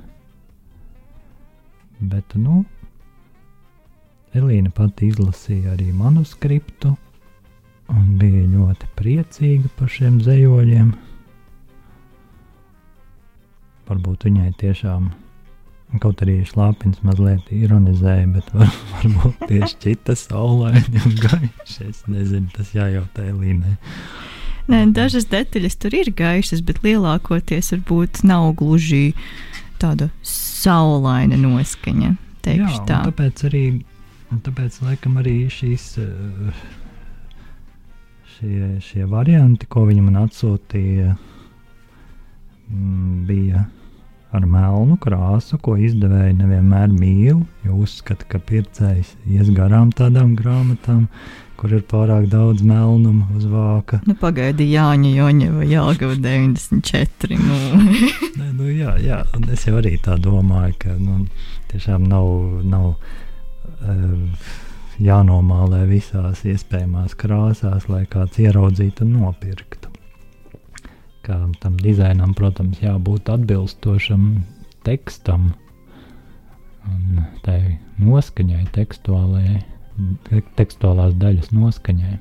Bet, 1.99 2.35
nu, 2.35 2.65
Elīna 4.35 4.71
pati 4.71 5.07
izlasīja 5.07 5.73
arī 5.77 5.93
manuskriptu, 5.93 6.97
un 7.93 8.15
bija 8.21 8.45
ļoti 8.49 8.89
priecīga 8.99 9.71
par 9.79 9.91
šiem 9.93 10.21
zemoļiem. 10.25 10.95
Varbūt 13.89 14.25
viņai 14.29 14.51
tiešām, 14.61 15.11
kaut 16.01 16.23
arī 16.25 16.39
šlāpins 16.49 17.03
mazliet 17.05 17.51
ironizēja, 17.53 18.29
bet 18.33 18.53
var, 18.57 18.71
varbūt 18.97 19.45
tieši 19.51 19.73
šķita 19.75 20.17
saulaini 20.19 21.03
un 21.05 21.19
gaiši. 21.21 21.91
Es 21.91 22.05
nezinu, 22.09 22.49
tas 22.55 22.73
jājautā 22.77 23.29
Elīnai. 23.33 23.77
Nē, 24.73 24.87
dažas 24.97 25.27
detaļas 25.29 25.77
tur 25.77 25.93
ir 25.99 26.09
gaišas, 26.17 26.63
bet 26.65 26.81
lielākoties 26.87 27.75
varbūt 27.75 28.23
nav 28.25 28.55
gluži 28.57 29.11
tāda 29.83 30.09
saulaina 30.25 31.37
noskaņa. 31.37 32.15
Jā, 32.45 32.71
tā. 32.89 33.03
tāpēc 33.09 33.43
arī, 33.49 33.65
tāpēc, 34.45 34.81
laikam, 34.85 35.19
arī 35.21 35.37
šīs 35.53 35.85
uh, 36.01 36.65
šie, 38.39 38.81
šie 38.83 39.07
varianti, 39.11 39.69
ko 39.71 39.85
viņi 39.89 40.03
man 40.05 40.21
atsūtīja, 40.25 41.15
mm, 42.69 43.25
bija 43.29 43.65
ar 44.35 44.47
melnu 44.51 44.97
krāsu, 44.99 45.61
ko 45.63 45.77
izdevēji 45.79 46.35
nevienmēr 46.41 46.91
mīl. 46.91 47.45
Jo 47.67 47.79
uzskata, 47.85 48.27
ka 48.29 48.41
pircējs 48.43 49.15
ies 49.31 49.51
garām 49.55 49.93
tādām 49.95 50.35
grāmatām, 50.39 51.05
kur 51.61 51.77
ir 51.77 51.85
pārāk 51.91 52.27
daudz 52.33 52.65
melnuma 52.67 53.29
uz 53.39 53.47
vāka. 53.47 54.01
Nu, 54.09 54.17
Pagaidi, 54.19 54.67
Jāņa 54.75 55.15
Joņa 55.15 55.53
vai 55.55 55.71
Jāgava 55.71 56.19
94. 56.19 57.39
Nu. 57.39 57.61
ne, 58.41 58.51
nu, 58.51 58.69
jā, 58.73 58.97
jā, 59.05 59.23
un 59.39 59.47
es 59.55 59.69
jau 59.69 59.79
arī 59.79 59.95
tā 60.03 60.19
domāju, 60.19 60.75
ka 60.83 60.99
nu, 60.99 61.23
tiešām 61.71 62.11
nav. 62.11 62.29
nav 62.75 62.93
uh, 62.95 64.61
jānomālē 65.03 65.85
visās 65.89 66.45
iespējamās 66.47 67.17
krāsās, 67.19 67.89
lai 67.91 68.05
kāds 68.11 68.39
ieraudzītu 68.43 69.07
un 69.07 69.17
nopirktu. 69.21 69.91
Kā 71.25 71.39
tam 71.63 71.77
dizainam, 71.81 72.35
protams, 72.37 72.83
jābūt 72.85 73.31
atbilstošam 73.33 74.45
tekstam 74.85 75.55
un 76.85 77.25
tai 77.47 77.79
noskaņai, 77.97 78.67
tekstuālajai, 78.77 79.63
tekstuālās 80.59 81.17
daļas 81.17 81.51
noskaņai. 81.57 82.19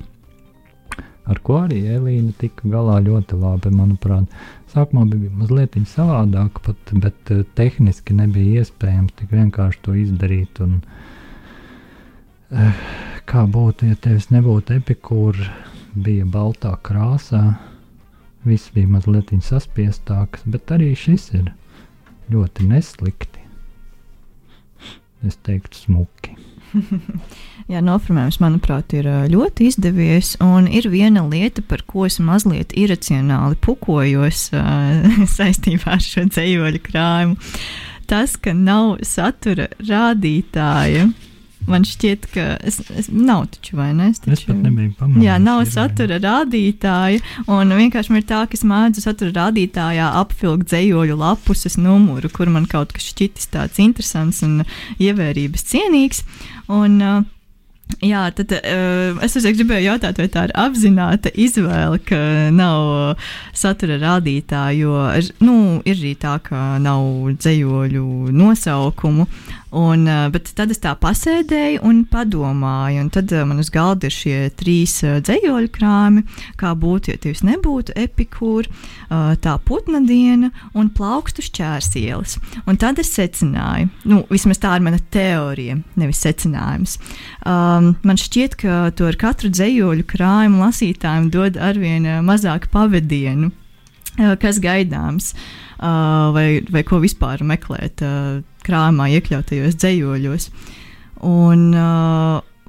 Ar 1.24 1.40
ko 1.44 1.62
arī 1.64 1.80
Elīna 1.88 2.34
tika 2.40 2.68
galā 2.68 2.98
ļoti 3.04 3.36
labi, 3.40 3.70
manuprāt. 3.72 4.28
Sākumā 4.72 5.06
bija 5.08 5.30
mazliet 5.32 5.76
savādāk, 5.88 6.60
pat, 6.64 6.92
bet 7.00 7.32
uh, 7.32 7.44
tehniski 7.56 8.16
nebija 8.16 8.60
iespējams 8.60 9.14
tik 9.20 9.32
vienkārši 9.32 9.80
to 9.86 9.94
izdarīt. 9.96 10.60
Un, 10.64 10.80
uh, 10.82 11.13
Eh, 11.13 11.13
kā 13.28 13.44
būtu, 13.50 13.90
ja 13.90 13.98
tevis 14.00 14.30
nebūtu 14.30 14.78
epikūra, 14.78 15.48
bija 15.94 16.26
baltā 16.26 16.74
krāsā, 16.86 17.56
viss 18.44 18.72
bija 18.74 18.90
mazliet 18.90 19.32
saspiestāks, 19.42 20.44
bet 20.46 20.72
arī 20.74 20.92
šis 20.98 21.30
ir 21.38 21.52
ļoti 22.32 22.68
neslikti. 22.68 23.40
Es 25.24 25.38
teiktu, 25.40 25.78
smuki. 25.86 26.34
Jā, 27.72 27.80
noformējums, 27.84 28.40
manuprāt, 28.42 28.92
ir 28.98 29.08
ļoti 29.32 29.70
izdevies. 29.70 30.34
Un 30.44 30.66
ir 30.68 30.90
viena 30.92 31.22
lieta, 31.24 31.62
par 31.64 31.84
ko 31.88 32.04
es 32.08 32.18
mazliet 32.20 32.74
iracionāli 32.76 33.56
pukojos 33.64 34.50
saistībā 35.36 35.96
ar 35.96 36.04
šo 36.04 36.26
dzīvoļu 36.28 36.82
krājumu. 36.84 37.38
Tas, 38.10 38.34
ka 38.36 38.52
nav 38.52 38.98
satura 39.06 39.70
rādītāja. 39.80 41.08
Man 41.70 41.86
šķiet, 41.88 42.26
ka 42.34 42.46
es, 42.66 42.80
es 42.92 43.08
nav 43.08 43.46
taču, 43.54 43.76
vai 43.78 43.90
ne? 43.96 44.10
Es 44.12 44.42
pat 44.44 44.56
nebiju 44.58 44.94
pamanījis. 44.98 45.24
Jā, 45.24 45.38
nav 45.42 45.62
satura 45.72 46.18
rādītāja. 46.22 47.22
Un 47.48 47.72
vienkārši 47.78 48.12
man 48.12 48.20
ir 48.20 48.26
tā, 48.28 48.42
ka 48.48 48.58
es 48.58 48.64
mēdzu 48.68 49.04
satura 49.04 49.32
rādītājā 49.38 50.10
apvilkt 50.20 50.68
dzējoļu 50.72 51.18
lapuses 51.20 51.78
numuru, 51.80 52.28
kur 52.32 52.52
man 52.52 52.68
kaut 52.70 52.92
kas 52.96 53.08
šķitis 53.14 53.52
tāds 53.54 53.80
interesants 53.82 54.42
un 54.46 54.60
ievērības 55.02 55.70
cienīgs. 55.72 56.24
Un, 56.72 57.00
uh, 57.00 57.22
Jā, 58.02 58.24
tad 58.34 58.50
uh, 58.56 59.18
es 59.22 59.36
uzreiz 59.36 59.58
gribēju 59.58 59.86
jautāt, 59.86 60.18
vai 60.18 60.26
tā 60.32 60.46
ir 60.48 60.54
apzināta 60.58 61.30
izvēle, 61.30 62.00
ka 62.08 62.18
nav 62.54 63.20
satura 63.54 63.98
rādītāja, 64.00 64.72
jo 64.80 65.34
nu, 65.44 65.56
ir 65.84 65.98
arī 66.00 66.14
tā, 66.20 66.38
ka 66.42 66.78
nav 66.82 67.34
dzējoļu 67.36 68.32
nosaukumu. 68.34 69.28
Un, 69.74 70.06
uh, 70.06 70.28
bet 70.30 70.52
tad 70.54 70.70
es 70.70 70.78
tā 70.78 70.92
pasēdēju 70.94 71.80
un 71.82 72.04
padomāju, 72.06 73.00
un 73.02 73.08
tad 73.10 73.32
uh, 73.34 73.42
man 73.48 73.58
uz 73.58 73.72
galda 73.74 74.06
ir 74.06 74.14
šie 74.14 74.36
trīs 74.54 75.00
uh, 75.02 75.16
dzējoļu 75.24 75.70
krāmi, 75.74 76.22
kā 76.60 76.70
būtu, 76.78 77.10
ja 77.10 77.18
tevis 77.18 77.42
nebūtu 77.46 77.96
epikūra, 77.98 78.70
tā 79.42 79.54
putna 79.66 80.00
diena 80.04 80.50
un 80.78 80.88
plaukstu 80.94 81.42
šķērsielas. 81.44 82.36
Un 82.70 82.78
tad 82.80 82.98
es 83.02 83.10
secināju, 83.14 83.90
nu, 84.10 84.20
vismaz 84.30 84.60
tā 84.62 84.76
ir 84.78 84.86
mana 84.86 85.00
teorija, 85.14 85.76
nevis 86.00 86.22
secinājums. 86.24 86.96
Um, 87.42 87.92
man 88.06 88.20
šķiet, 88.20 88.56
ka 88.60 88.78
to 88.96 89.10
ar 89.10 89.18
katru 89.20 89.50
dzējoļu 89.54 90.06
krājumu 90.10 90.62
lasītājiem 90.62 91.28
dod 91.34 91.58
arvien 91.60 92.08
mazāk 92.26 92.70
pavadienu, 92.74 93.50
kas 94.40 94.60
gaidāms, 94.62 95.32
uh, 95.34 95.63
vai, 95.84 96.48
vai 96.72 96.82
ko 96.86 97.02
vispār 97.02 97.44
meklēt. 97.44 98.00
Krājumā 98.64 99.10
iekļautajos 99.18 99.76
dzējoļos. 99.76 100.48
Un, 101.28 101.66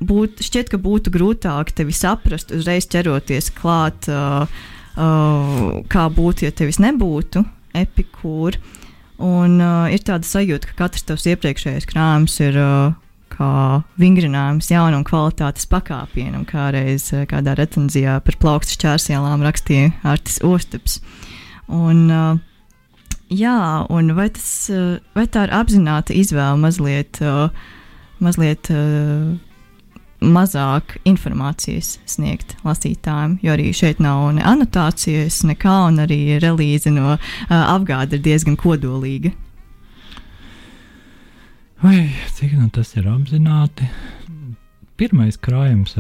būt, 0.04 0.44
šķiet, 0.44 0.72
ka 0.74 0.80
būtu 0.82 1.14
grūtāk 1.14 1.72
tevi 1.76 1.96
saprast, 1.96 2.52
uzreiz 2.56 2.88
ķeroties 2.92 3.52
klāt, 3.56 4.10
uh, 4.12 4.50
uh, 5.00 5.80
kā 5.92 6.08
būtu, 6.12 6.48
ja 6.48 6.56
tevis 6.56 6.82
nebūtu 6.84 7.46
epikūra. 7.76 8.60
Un 9.24 9.60
uh, 9.64 9.88
ir 9.94 10.04
tāda 10.04 10.28
sajūta, 10.28 10.72
ka 10.72 10.86
katrs 10.86 11.06
tavs 11.08 11.28
iepriekšējais 11.32 11.88
krājums 11.88 12.36
ir 12.44 12.58
uh, 12.60 12.96
kā 13.32 13.82
vingrinājums 14.00 14.68
jaunam 14.72 15.06
kvalitātes 15.08 15.68
pakāpienam, 15.72 16.44
kā 16.48 16.68
reiz 16.76 17.08
uh, 17.14 17.24
kādā 17.30 17.56
recenzijā 17.56 18.18
par 18.26 18.40
plaukstu 18.42 18.76
šķērsielām 18.76 19.46
rakstīja 19.46 19.94
Artis 20.04 20.42
Ostaps. 20.44 21.00
Un, 21.72 22.04
uh, 22.12 22.36
Jā, 23.34 23.86
un 23.90 24.14
vai, 24.14 24.30
tas, 24.30 24.70
eh, 24.70 25.00
vai 25.18 25.26
tā 25.26 25.48
ir 25.48 25.54
apzināta 25.58 26.14
izvēle 26.14 26.60
mazliet, 26.62 27.22
mazliet 28.22 28.70
mazāk 30.26 30.96
informācijas 31.06 31.98
sniegt 32.10 32.56
lasītājiem, 32.66 33.40
jo 33.44 33.54
arī 33.54 33.72
šeit 33.76 34.00
nav 34.00 34.30
ne 34.38 34.46
anotācijas, 34.46 35.42
nekā, 35.46 35.76
un 35.90 36.00
arī 36.06 36.40
relīze 36.42 36.94
no 36.94 37.18
apgāde 37.50 38.18
ir 38.18 38.24
diezgan 38.26 38.58
kodolīga. 38.58 39.34
Vai 41.84 42.10
cik 42.34 42.56
nu 42.58 42.70
tas 42.74 42.96
ir 42.96 43.10
apzināti? 43.12 43.88
Pirmais 44.96 45.36
krājums, 45.38 45.98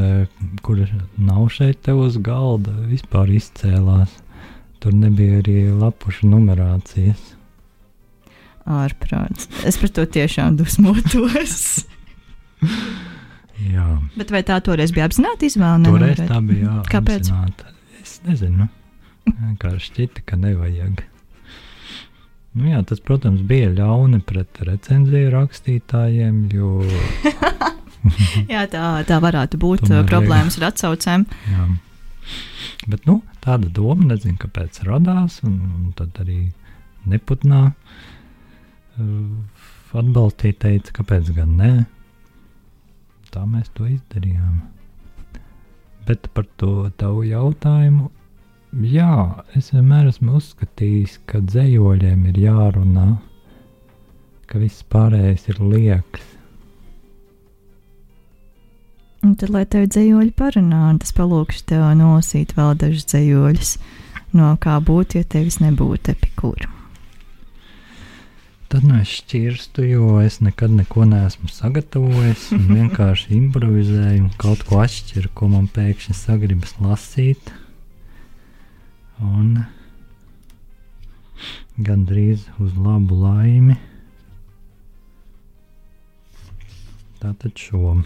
kur 0.63 0.79
nav 1.19 1.49
šeit 1.51 1.81
te 1.83 1.93
uz 1.93 2.15
galda, 2.23 2.71
vispār 2.88 3.33
izcēlās. 3.35 4.13
Tur 4.86 4.93
nebija 4.93 5.39
arī 5.41 5.63
lapušu 5.74 6.28
numerācijas. 6.30 7.21
Ārprāts. 8.69 9.48
Es 9.65 9.80
par 9.82 9.89
to 9.98 10.04
tiešām 10.06 10.60
dusmotos. 10.60 11.56
jā. 13.74 13.86
Bet 14.13 14.30
vai 14.36 14.43
tā 14.45 14.60
toreiz 14.62 14.93
bija 14.93 15.08
apzināta 15.10 15.48
izvēle? 15.48 15.89
Toreiz 15.89 16.21
tā 16.21 16.38
bija 16.45 16.67
jā, 16.67 16.76
Kāpēc? 16.91 17.32
Apzināta. 17.34 17.74
Es 17.98 18.19
nezinu. 18.28 18.67
Vienkārši 19.32 19.89
šķita, 19.89 20.24
ka 20.30 20.38
nevajag. 20.43 21.02
Nu 22.54 22.69
jā, 22.69 22.84
tas, 22.86 23.02
protams, 23.02 23.41
bija 23.41 23.71
ļauni 23.74 24.21
pret 24.21 24.62
recenziju 24.69 25.34
rakstītājiem, 25.34 26.43
jo. 26.54 26.76
jā, 28.54 28.67
tā, 28.69 28.86
tā 29.10 29.17
varētu 29.26 29.58
būt 29.65 29.88
Tomēr, 29.89 30.06
problēmas 30.13 30.62
ar 30.62 30.69
atsaucēm. 30.69 31.26
Jā. 31.56 31.67
Bet 32.89 33.05
nu, 33.09 33.19
tāda 33.43 33.69
doma, 33.73 34.11
nezinu, 34.11 34.38
kāpēc 34.41 34.83
radās, 34.88 35.39
un, 35.47 35.57
un 35.77 35.93
tad 35.97 36.17
arī 36.23 36.39
neputnā 37.09 37.61
uh, 37.71 39.61
atbalstīja, 39.95 40.59
teica, 40.65 40.93
kāpēc 40.99 41.31
gan 41.38 41.55
ne. 41.59 41.73
Tā 43.33 43.45
mēs 43.49 43.71
to 43.75 43.88
izdarījām. 43.89 44.59
Bet 46.05 46.29
par 46.38 46.45
to 46.61 46.89
tavu 46.99 47.25
jautājumu, 47.25 48.11
jā, 48.85 49.15
es 49.57 49.71
vienmēr 49.73 50.11
esmu 50.11 50.38
uzskatījis, 50.39 51.17
ka 51.29 51.41
dzējoļiem 51.41 52.27
ir 52.31 52.39
jārunā, 52.45 53.07
ka 54.45 54.61
viss 54.61 54.85
pārējais 54.93 55.49
ir 55.53 55.61
liekas. 55.63 56.35
Un 59.25 59.33
tad, 59.33 59.49
lai 59.49 59.63
tev 59.65 59.88
dzējoļi 59.89 60.35
parunā, 60.38 60.83
tas 61.01 61.15
palūkšu 61.17 61.63
tev 61.71 61.88
nolasīt 61.97 62.51
vēl 62.53 62.75
dažus 62.77 63.07
dzējoļus, 63.09 63.71
no 64.38 64.51
kā 64.61 64.75
būtu, 64.85 65.17
ja 65.17 65.25
tevis 65.25 65.57
nebūtu 65.63 66.13
epikūra. 66.13 66.69
Tad 68.69 68.85
nu 68.85 68.99
es 68.99 69.09
šķirstu, 69.21 69.88
jo 69.88 70.19
es 70.21 70.38
nekad 70.45 70.73
neko 70.77 71.07
neesmu 71.09 71.49
sagatavojis. 71.49 72.47
Vienkārši 72.75 73.33
improvizēju 73.39 74.29
kaut 74.41 74.61
ko 74.69 74.83
atšķiru, 74.83 75.33
ko 75.33 75.49
man 75.53 75.69
pēkšņi 75.73 76.15
sagribas 76.21 76.77
lasīt. 76.83 77.53
Un 79.25 79.63
gandrīz 81.81 82.45
uz 82.61 82.77
labu 82.77 83.17
laimi. 83.25 83.77
Tātad 87.21 87.57
šo 87.57 88.03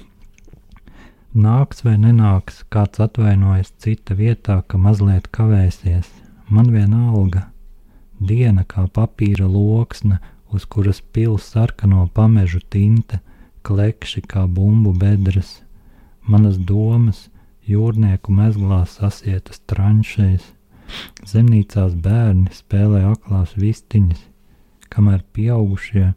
Nāks 1.29 1.83
vai 1.85 1.93
nenāks, 2.01 2.63
kāds 2.73 2.97
atvainojas 2.97 3.69
cita 3.77 4.15
vietā, 4.17 4.63
ka 4.65 4.79
mazliet 4.81 5.27
kavēsies. 5.29 6.07
Man 6.49 6.71
vienalga, 6.73 7.51
diena 8.17 8.63
kā 8.65 8.87
papīra 8.89 9.45
loksne, 9.45 10.17
uz 10.49 10.65
kuras 10.65 11.03
pils 11.13 11.45
sarkano 11.53 12.07
pamežu 12.09 12.59
tinte, 12.73 13.19
klekši 13.61 14.23
kā 14.25 14.47
bumbu 14.47 14.89
bedres. 14.97 15.61
Manas 16.25 16.57
domas 16.57 17.29
jūrnieku 17.61 18.33
mezglās 18.33 18.97
sasietas 18.97 19.61
tranšēs, 19.69 20.41
zemnīcās 21.29 21.93
bērni 21.93 22.49
spēlē 22.49 23.05
aklās 23.11 23.53
vistiņas, 23.53 24.25
kamēr 24.89 25.21
pieaugušie 25.37 26.15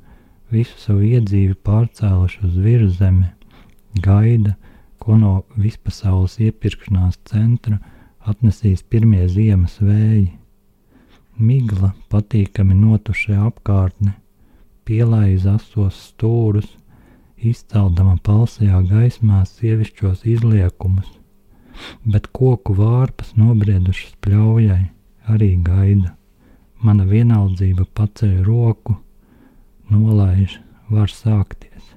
visu 0.49 0.81
savu 0.81 1.05
iedzīvi 1.05 1.53
pārcēluši 1.69 2.45
uz 2.49 2.57
virzemi, 2.57 3.29
gaida, 4.01 4.57
ko 5.03 5.17
no 5.19 5.33
vispasaules 5.59 6.39
iepirkšanās 6.47 7.19
centra 7.27 7.81
atnesīs 8.31 8.85
pirmie 8.87 9.25
ziemas 9.31 9.81
vēji. 9.83 10.29
Migla 11.43 11.91
patīkami 12.13 12.77
notušē 12.79 13.39
apkārtne, 13.49 14.13
pielaiz 14.87 15.47
asos 15.49 15.99
stūrus, 16.11 16.69
izceldama 17.43 18.15
palsajā 18.23 18.79
gaismā 18.87 19.43
sievišķos 19.49 20.23
izliekumus, 20.37 21.09
bet 22.07 22.29
koku 22.39 22.77
vārpas 22.79 23.33
nobriedušas 23.39 24.15
pļaujai 24.23 24.85
arī 25.35 25.55
gaida. 25.67 26.15
Mana 26.83 27.07
vienaldzība 27.07 27.87
paceļ 27.99 28.39
roku, 28.47 28.97
nolaiž, 29.91 30.59
var 30.91 31.11
sākties. 31.11 31.92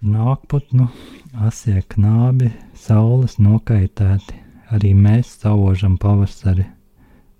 Nākputnu, 0.00 0.86
asie 1.44 1.82
knābi, 1.92 2.46
saules 2.72 3.34
nokaitēti, 3.36 4.38
arī 4.72 4.94
mēs 4.96 5.34
saužam 5.42 5.98
pavasari, 6.00 6.64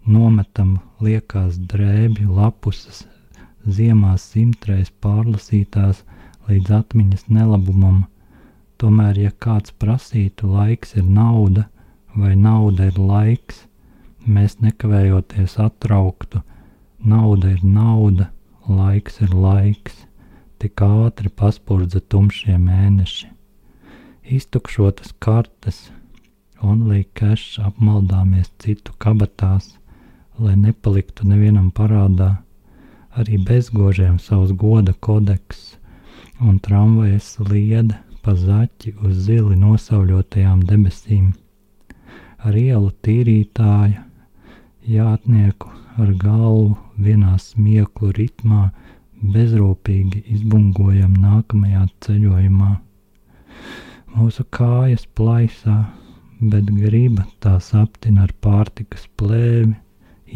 nometam 0.05 0.75
liekās 1.01 1.57
drēbju 1.57 2.29
lapusas, 2.37 3.07
ziemās 3.65 4.27
simtreiz 4.35 4.91
pārlasītās 5.01 6.03
līdz 6.51 6.75
atmiņas 6.83 7.25
nelabumam. 7.33 8.05
Tomēr, 8.77 9.23
ja 9.25 9.33
kāds 9.41 9.73
prasītu, 9.73 10.53
laiks 10.53 10.93
ir 11.01 11.09
nauda 11.09 11.65
vai 12.13 12.35
nauda 12.37 12.91
ir 12.93 13.01
laiks, 13.01 13.65
mēs 14.27 14.61
nekavējoties 14.61 15.57
atrauktu, 15.65 16.45
nauda 17.01 17.57
ir 17.57 17.65
nauda, 17.65 18.29
laiks 18.69 19.23
ir 19.25 19.33
laiks, 19.33 20.05
tik 20.61 20.83
ātri 20.85 21.31
paspurdza 21.33 22.01
tumšie 22.13 22.59
mēneši. 22.61 23.31
Iztukšotas 24.37 25.15
kartes, 25.25 25.89
only 26.61 27.07
cash 27.17 27.59
apmaldāmies 27.65 28.53
citu 28.63 28.93
kabatās, 29.03 29.73
lai 30.39 30.55
nepaliktu 30.61 31.27
nevienam 31.29 31.71
parādā, 31.73 32.31
arī 33.17 33.41
bezgožiem 33.49 34.21
savs 34.23 34.53
goda 34.53 34.95
kodeks 35.07 35.65
un 36.41 36.61
tramvajas 36.63 37.35
lieda 37.51 37.99
pa 38.25 38.37
zaķi 38.37 38.95
uz 39.05 39.17
zili 39.27 39.57
nosauļotajām 39.61 40.63
debesīm. 40.69 41.33
Ar 42.45 42.57
ielu 42.57 42.93
tīrītāju, 43.05 44.01
jātnieku 44.89 45.73
ar 46.01 46.13
galvu 46.21 46.77
vienā 47.01 47.37
smieklu 47.41 48.13
ritmā 48.17 48.71
bezrūpīgi 49.21 50.23
izbungojam 50.35 51.15
nākamajā 51.21 51.87
ceļojumā. 52.05 52.71
Mūsu 54.17 54.45
kājas 54.55 55.05
plaisā, 55.15 55.77
bet 56.41 56.71
griba 56.75 57.27
tās 57.45 57.71
aptina 57.77 58.25
ar 58.27 58.35
pārtikas 58.43 59.07
plēvi, 59.21 59.77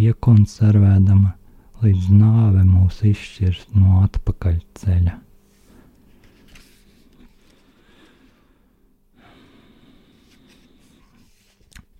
iekonservēdama, 0.05 1.33
līdz 1.85 2.09
nāve 2.13 2.65
mūs 2.69 3.01
izšķirs 3.09 3.69
no 3.77 4.03
atpakaļ 4.05 4.59
ceļa. 4.81 5.21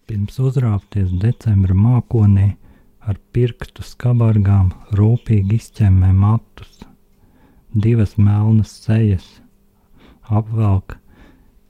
Pirms 0.05 0.37
uzrāpties 0.37 1.15
decembra 1.17 1.75
mākonī, 1.75 2.51
ar 3.09 3.19
pirkstu 3.37 3.85
skabargām 3.85 4.71
rūpīgi 4.99 5.59
izķemmē 5.59 6.11
matus, 6.17 6.85
divas 7.87 8.15
melnas 8.19 8.73
sejas, 8.85 9.27
apvelk 10.29 10.97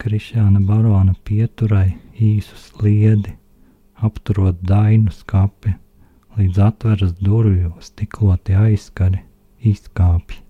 Krišāna 0.04 0.60
barona 0.68 1.14
pieturai 1.24 1.94
īsu 2.20 2.58
sliedi, 2.60 3.32
apturot 4.04 4.60
dainu 4.68 5.14
skapi, 5.14 5.72
līdz 6.36 6.60
atveras 6.66 7.14
durvju 7.22 7.72
stikloti 7.80 8.58
aizskari, 8.58 9.22
izkāpj. 9.64 10.42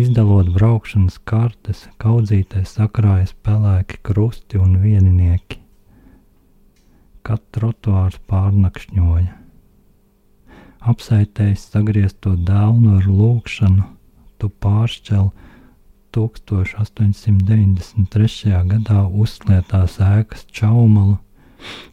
Izdalot 0.00 0.50
braukšanas 0.54 1.18
kartes, 1.26 1.86
kaudzītē 2.02 2.62
sakrājas 2.66 3.34
pelēki 3.46 3.98
krusti 4.06 4.58
un 4.62 4.76
vieninieki 4.82 5.60
kad 7.26 7.42
trotuārs 7.54 8.18
pārnakšņoja. 8.30 9.39
Apsaitējis 10.80 11.66
sagriezto 11.74 12.30
dēlnu 12.48 12.94
ar 12.96 13.04
lūkšanu, 13.04 13.84
tu 14.40 14.48
pāršķel 14.64 15.28
1893. 16.16 18.56
gadā 18.70 19.02
uzslietās 19.24 19.98
ēkas 20.00 20.46
čaumalu, 20.48 21.20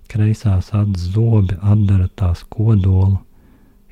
kreisās 0.08 0.71
acis 0.71 1.12
zobi 1.17 1.60
atdara 1.60 2.08
tās 2.15 2.47
kodolu, 2.47 3.19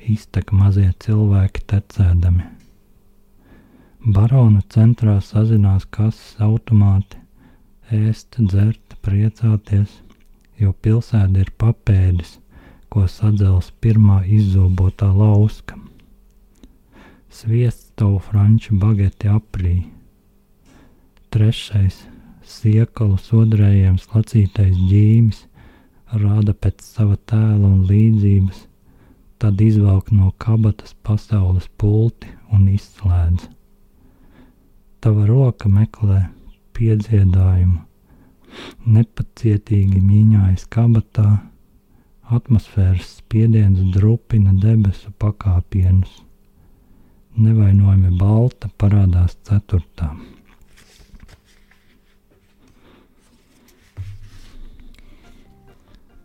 iztek 0.00 0.48
mazie 0.52 0.92
cilvēki 1.04 1.60
tecēdami. 1.74 2.44
Barona 4.16 4.60
centrā 4.72 5.20
sazinās 5.20 5.84
kases 5.90 6.36
automāti, 6.40 7.16
ēst, 7.92 8.40
dzert, 8.40 8.96
priecāties– 9.04 10.00
jo 10.60 10.72
pilsēta 10.82 11.42
ir 11.42 11.52
papēdis, 11.60 12.36
ko 12.92 13.06
sadzels 13.10 13.72
pirmā 13.80 14.22
izzobotā 14.38 15.08
lauska. 15.12 15.78
Sviests 17.30 17.92
tavu 17.98 18.20
franču 18.22 18.76
bageti 18.80 19.28
aprī. 19.28 19.74
Trešais 21.34 21.98
siekalu 22.46 23.18
sodrējiem 23.20 23.98
slacītais 24.00 24.76
ģīmis 24.90 25.42
rāda 26.14 26.54
pēc 26.54 26.84
sava 26.84 27.16
tēla 27.28 27.66
un 27.66 27.82
līdzības, 27.88 28.62
tad 29.42 29.60
izvelk 29.60 30.12
no 30.14 30.30
kabatas 30.42 30.94
pasaules 31.04 31.66
pulti 31.76 32.30
un 32.54 32.68
izslēdz. 32.72 33.48
Tava 35.02 35.26
roka 35.28 35.68
meklē 35.68 36.22
piedziedājumu, 36.76 37.82
nepacietīgi 38.86 40.00
mīņājas 40.00 40.64
kabatā, 40.72 41.28
atmosfēras 42.32 43.18
spiediens 43.20 43.78
drupina 43.94 44.54
debesu 44.58 45.12
pakāpienus. 45.20 46.22
Nevainojami 47.36 48.10
balta 48.16 48.70
parādās 48.80 49.36
ceturtā. 49.44 50.10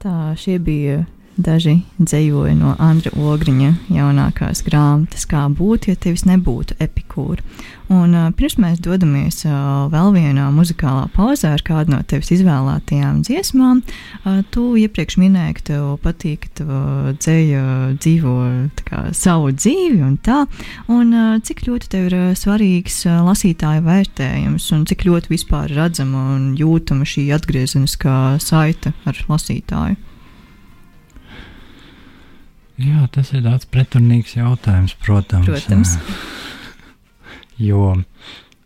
Tā 0.02 0.32
šie 0.40 0.56
bija 0.58 1.02
Daži 1.42 1.80
dzējoja 1.98 2.54
no 2.54 2.76
Andra 2.82 3.12
Ogriņa 3.18 3.72
jaunākās 3.90 4.62
grāmatas, 4.66 5.24
kā 5.30 5.48
būtu, 5.50 5.90
ja 5.90 5.98
tevis 5.98 6.26
nebūtu 6.28 6.76
epikūra. 6.84 7.42
Un, 7.92 8.14
uh, 8.16 8.28
pirms 8.38 8.56
mēs 8.62 8.80
dodamies 8.84 9.42
uh, 9.48 9.88
vēl 9.92 10.14
vienā 10.16 10.46
muzikālā 10.54 11.08
pauzē 11.16 11.54
ar 11.56 11.64
kādu 11.66 11.96
no 11.96 12.02
tevis 12.08 12.30
izvēlētajām 12.38 13.24
dziesmām, 13.26 13.82
uh, 13.82 14.42
tu 14.54 14.68
iepriekš 14.80 15.18
minēji, 15.20 15.56
ka 15.58 15.66
tev 15.72 15.88
patīk, 16.06 16.46
ka 16.46 16.62
tava 16.62 17.16
dzēja 17.18 17.64
dzīvo 17.98 18.36
kā, 18.88 19.02
savu 19.18 19.52
dzīvi 19.56 20.04
un 20.08 20.16
tā. 20.22 20.44
Un, 20.92 21.12
uh, 21.16 21.34
cik 21.44 21.66
ļoti 21.68 21.92
tev 21.96 22.08
ir 22.12 22.18
uh, 22.20 22.30
svarīgs 22.38 23.02
uh, 23.10 23.24
lasītāja 23.28 23.84
vērtējums 23.88 24.70
un 24.78 24.86
cik 24.88 25.08
ļoti 25.10 25.34
vispār 25.34 25.74
redzama 25.74 26.30
un 26.38 26.48
jūtama 26.60 27.08
šī 27.08 27.28
atgriezeniskā 27.36 28.22
saite 28.44 28.94
ar 29.10 29.26
lasītāju? 29.32 30.11
Jā, 32.82 33.06
tas 33.14 33.30
ir 33.36 33.44
tāds 33.46 33.68
pretrunīgs 33.70 34.38
jautājums, 34.40 34.96
protams. 35.04 35.50
protams. 35.50 35.98
Jo 37.62 37.92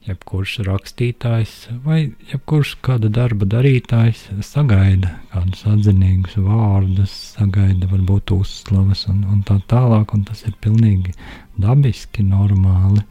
jebkurš 0.06 0.60
rakstītājs 0.67 1.54
vai 1.84 1.97
jebkurš 2.30 2.75
kāda 2.86 3.10
darba 3.12 3.47
darītājs 3.49 4.21
sagaida 4.45 5.10
kādus 5.34 5.65
atzinīgus 5.67 6.38
vārdus, 6.45 7.15
sagaida 7.34 7.89
varbūt 7.91 8.32
uzslavas 8.38 9.04
un, 9.12 9.23
un 9.34 9.41
tā 9.43 9.58
tālāk, 9.71 10.13
un 10.15 10.23
tas 10.30 10.45
ir 10.45 10.56
pilnīgi 10.63 11.15
dabiski, 11.60 12.23
normāli, 12.23 13.04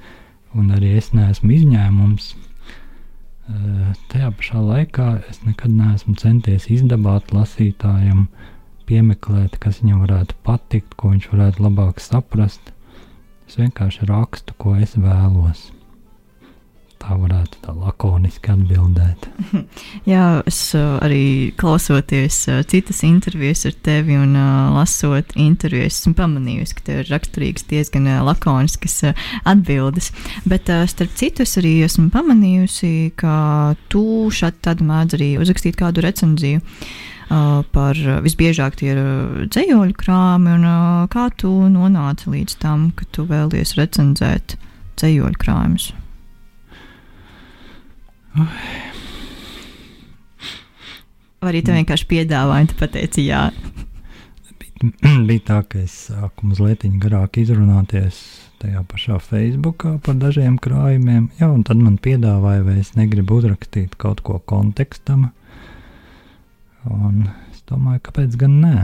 un 0.55 0.73
arī 0.73 0.95
es 1.03 1.11
neesmu 1.12 1.53
izņēmums. 1.59 2.33
Tajā 4.09 4.31
pašā 4.38 4.64
laikā 4.64 5.11
es 5.29 5.43
nekad 5.45 5.75
neesmu 5.75 6.14
centies 6.17 6.71
izdabāt 6.73 7.35
lasītājam 7.35 8.25
uh, 8.25 8.54
piemeklēt, 8.88 9.59
kas 9.62 9.83
viņam 9.83 10.05
varētu 10.05 10.37
patikt, 10.47 10.97
ko 10.99 11.14
viņš 11.14 11.31
varētu 11.33 11.64
labāk 11.64 12.03
saprast. 12.03 12.75
Es 13.49 13.59
vienkārši 13.61 14.09
rakstu, 14.09 14.57
ko 14.59 14.77
es 14.81 14.97
vēlos. 14.97 15.70
Tā 17.05 17.18
varētu 17.20 17.59
tā 17.61 17.75
lakoniski 17.77 18.49
atbildēt. 18.55 19.27
Jā, 20.09 20.40
es 20.49 20.59
uh, 20.73 20.97
arī 21.05 21.53
klausoties 21.61 22.38
uh, 22.49 22.62
citas 22.64 23.03
intervijas 23.05 23.66
ar 23.68 23.75
tevi 23.85 24.16
un 24.16 24.33
uh, 24.33 24.73
lasot 24.79 25.35
intervijas, 25.37 25.99
esmu 26.01 26.14
pamanījusi, 26.16 26.79
ka 26.79 26.87
tev 26.87 27.03
ir 27.03 27.12
raksturīgas 27.12 27.68
diezgan 27.68 28.09
lakoniskas 28.25 29.03
atbildes. 29.44 30.14
Bet 30.49 30.73
starp 30.92 31.12
citu, 31.20 31.44
es 31.44 31.59
arī 31.61 31.77
esmu 31.85 32.09
pamanījusi, 32.14 32.94
ka 33.20 33.37
tu 33.92 34.07
šādi 34.33 34.88
mēdz 34.88 35.18
arī 35.18 35.35
uzrakstīt 35.44 35.77
kādu 35.81 36.09
recenziju. 36.09 36.64
Uh, 36.64 37.11
par 37.29 37.99
visbiežāk 38.25 38.77
tie 38.81 38.93
ir 38.93 39.01
dzējoļu 39.49 39.97
krāmi, 39.97 40.57
un 40.59 41.09
kā 41.13 41.29
tu 41.41 41.51
nonāci 41.73 42.31
līdz 42.31 42.57
tam, 42.61 42.91
ka 42.97 43.07
tu 43.13 43.25
vēlies 43.29 43.77
recenzēt 43.79 44.57
dzējoļu 45.01 45.41
krājumus? 45.41 45.93
Vai 51.45 51.53
arī 51.53 51.61
tu 51.65 51.75
vienkārši 51.77 52.09
piedāvāji, 52.11 52.73
tu 52.73 52.79
pateici 52.81 53.29
jā? 53.29 53.47
Bija 55.29 55.45
tā, 55.47 55.61
ka 55.69 55.85
es 55.85 55.95
sāku 56.11 56.51
mazliet 56.51 56.85
garāk 57.01 57.39
izrunāties 57.41 58.21
tajā 58.61 58.83
pašā 58.89 59.21
Facebookā 59.21 59.99
par 60.05 60.17
dažiem 60.19 60.57
krājumiem, 60.63 61.29
jā, 61.39 61.49
un 61.53 61.63
tad 61.69 61.81
man 61.81 61.97
piedāvāja, 62.01 62.65
vai 62.67 62.79
es 62.81 62.95
negribu 62.99 63.39
uzrakstīt 63.41 63.97
kaut 64.01 64.25
ko 64.25 64.41
kontekstam. 64.49 65.29
Uh, 65.29 65.43
Un 66.92 67.25
es 67.53 67.62
domāju, 67.68 68.03
kāpēc 68.09 68.37
gan 68.40 68.61
nē? 68.61 68.79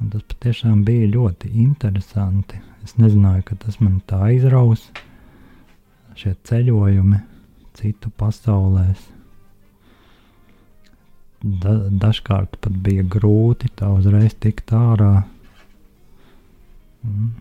Un 0.00 0.12
tas 0.12 0.24
patiešām 0.28 0.84
bija 0.84 1.08
ļoti 1.14 1.54
interesanti. 1.62 2.60
Es 2.84 2.98
nezināju, 3.00 3.46
ka 3.48 3.56
tas 3.64 3.80
man 3.80 4.00
tā 4.06 4.28
izraus. 4.36 4.90
Šie 6.16 6.34
ceļojumi 6.48 7.20
citu 7.76 8.12
pasaulēs. 8.20 9.12
da, 11.46 11.74
dažkārt 11.90 12.56
pat 12.60 12.78
bija 12.82 13.04
grūti 13.16 13.70
tā 13.78 13.90
uzreiz 13.96 14.34
tikt 14.40 14.72
ārā. 14.74 15.12
Mm. 17.06 17.34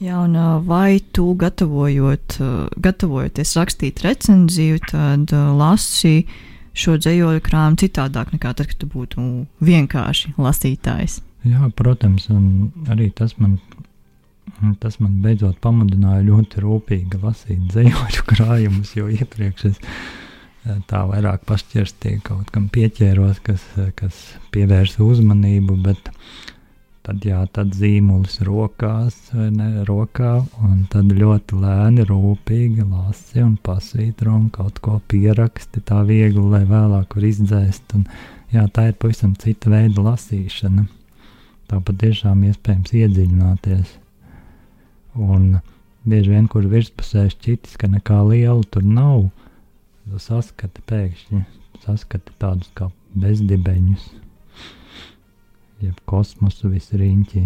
Jā, 0.00 0.22
un 0.24 0.36
vai 0.64 1.00
tu 1.12 1.34
gatavojot, 1.36 2.38
gatavojoties 2.80 3.56
rakstīt 3.58 4.00
recenziju, 4.04 4.78
tad 4.88 5.34
lasi 5.58 6.22
šo 6.76 6.96
dzējoļu 7.00 7.42
krājumu 7.44 7.80
citādāk 7.82 8.32
nekā 8.36 8.54
tad, 8.56 8.70
kad 8.70 8.80
tu 8.80 8.88
būtu 8.90 9.26
vienkārši 9.64 10.34
lasītājs? 10.38 11.20
Jā, 11.48 11.70
protams, 11.76 12.28
un 12.32 12.70
arī 12.92 13.08
tas 13.16 13.36
man, 13.40 13.58
tas 14.82 14.98
man 15.00 15.20
beidzot 15.24 15.60
pamudināja 15.64 16.26
ļoti 16.26 16.64
rūpīgi 16.64 17.22
lasīt 17.22 17.62
dzējoļu 17.72 18.26
krājumus, 18.28 18.92
jo 18.98 19.08
iepriekš 19.08 19.70
es 19.70 19.80
tā 20.90 21.04
vairāk 21.08 21.46
pašķirstīju 21.48 22.20
kaut 22.26 22.50
kam 22.52 22.68
pieķēros, 22.72 23.40
kas, 23.44 23.64
kas 23.96 24.18
pievērsa 24.52 25.02
uzmanību, 25.06 25.78
bet 25.86 26.10
Tad, 27.10 27.24
jā, 27.26 27.40
tad 27.50 27.72
zīmulis 27.74 28.36
rokās, 28.46 29.16
vai 29.34 29.48
ne, 29.50 29.64
rokā, 29.88 30.44
un 30.62 30.84
tad 30.92 31.08
ļoti 31.10 31.56
lēni, 31.58 32.04
rūpīgi 32.06 32.84
lasi 32.86 33.42
un 33.42 33.56
pasvītro 33.66 34.36
un 34.36 34.44
kaut 34.54 34.78
ko 34.78 35.00
pieraksti 35.10 35.82
tā 35.88 36.04
viegli, 36.06 36.44
lai 36.52 36.60
vēlāk 36.70 37.16
var 37.18 37.26
izdzēst. 37.26 37.96
Un, 37.98 38.06
jā, 38.54 38.62
tā 38.70 38.86
ir 38.92 38.94
pavisam 39.02 39.34
cita 39.42 39.74
veida 39.74 40.06
lasīšana. 40.06 40.86
Tā 41.66 41.82
patiešām 41.90 42.46
iespējams 42.46 42.94
iedziļināties. 43.02 43.98
Un 45.18 45.50
bieži 46.06 46.36
vien, 46.36 46.46
kur 46.46 46.70
virspusē 46.70 47.26
šķitis, 47.34 47.74
ka 47.74 47.90
nekā 47.90 48.22
liela 48.30 48.62
tur 48.70 48.86
nav, 48.86 49.32
tu 50.06 50.22
saskati 50.30 50.86
pēkšņi, 50.94 51.44
saskati 51.88 52.38
tādus 52.38 52.70
kā 52.78 52.92
bezdibeņus 53.18 54.12
jeb 55.80 55.98
kosmosu 56.08 56.70
visriņķī. 56.72 57.44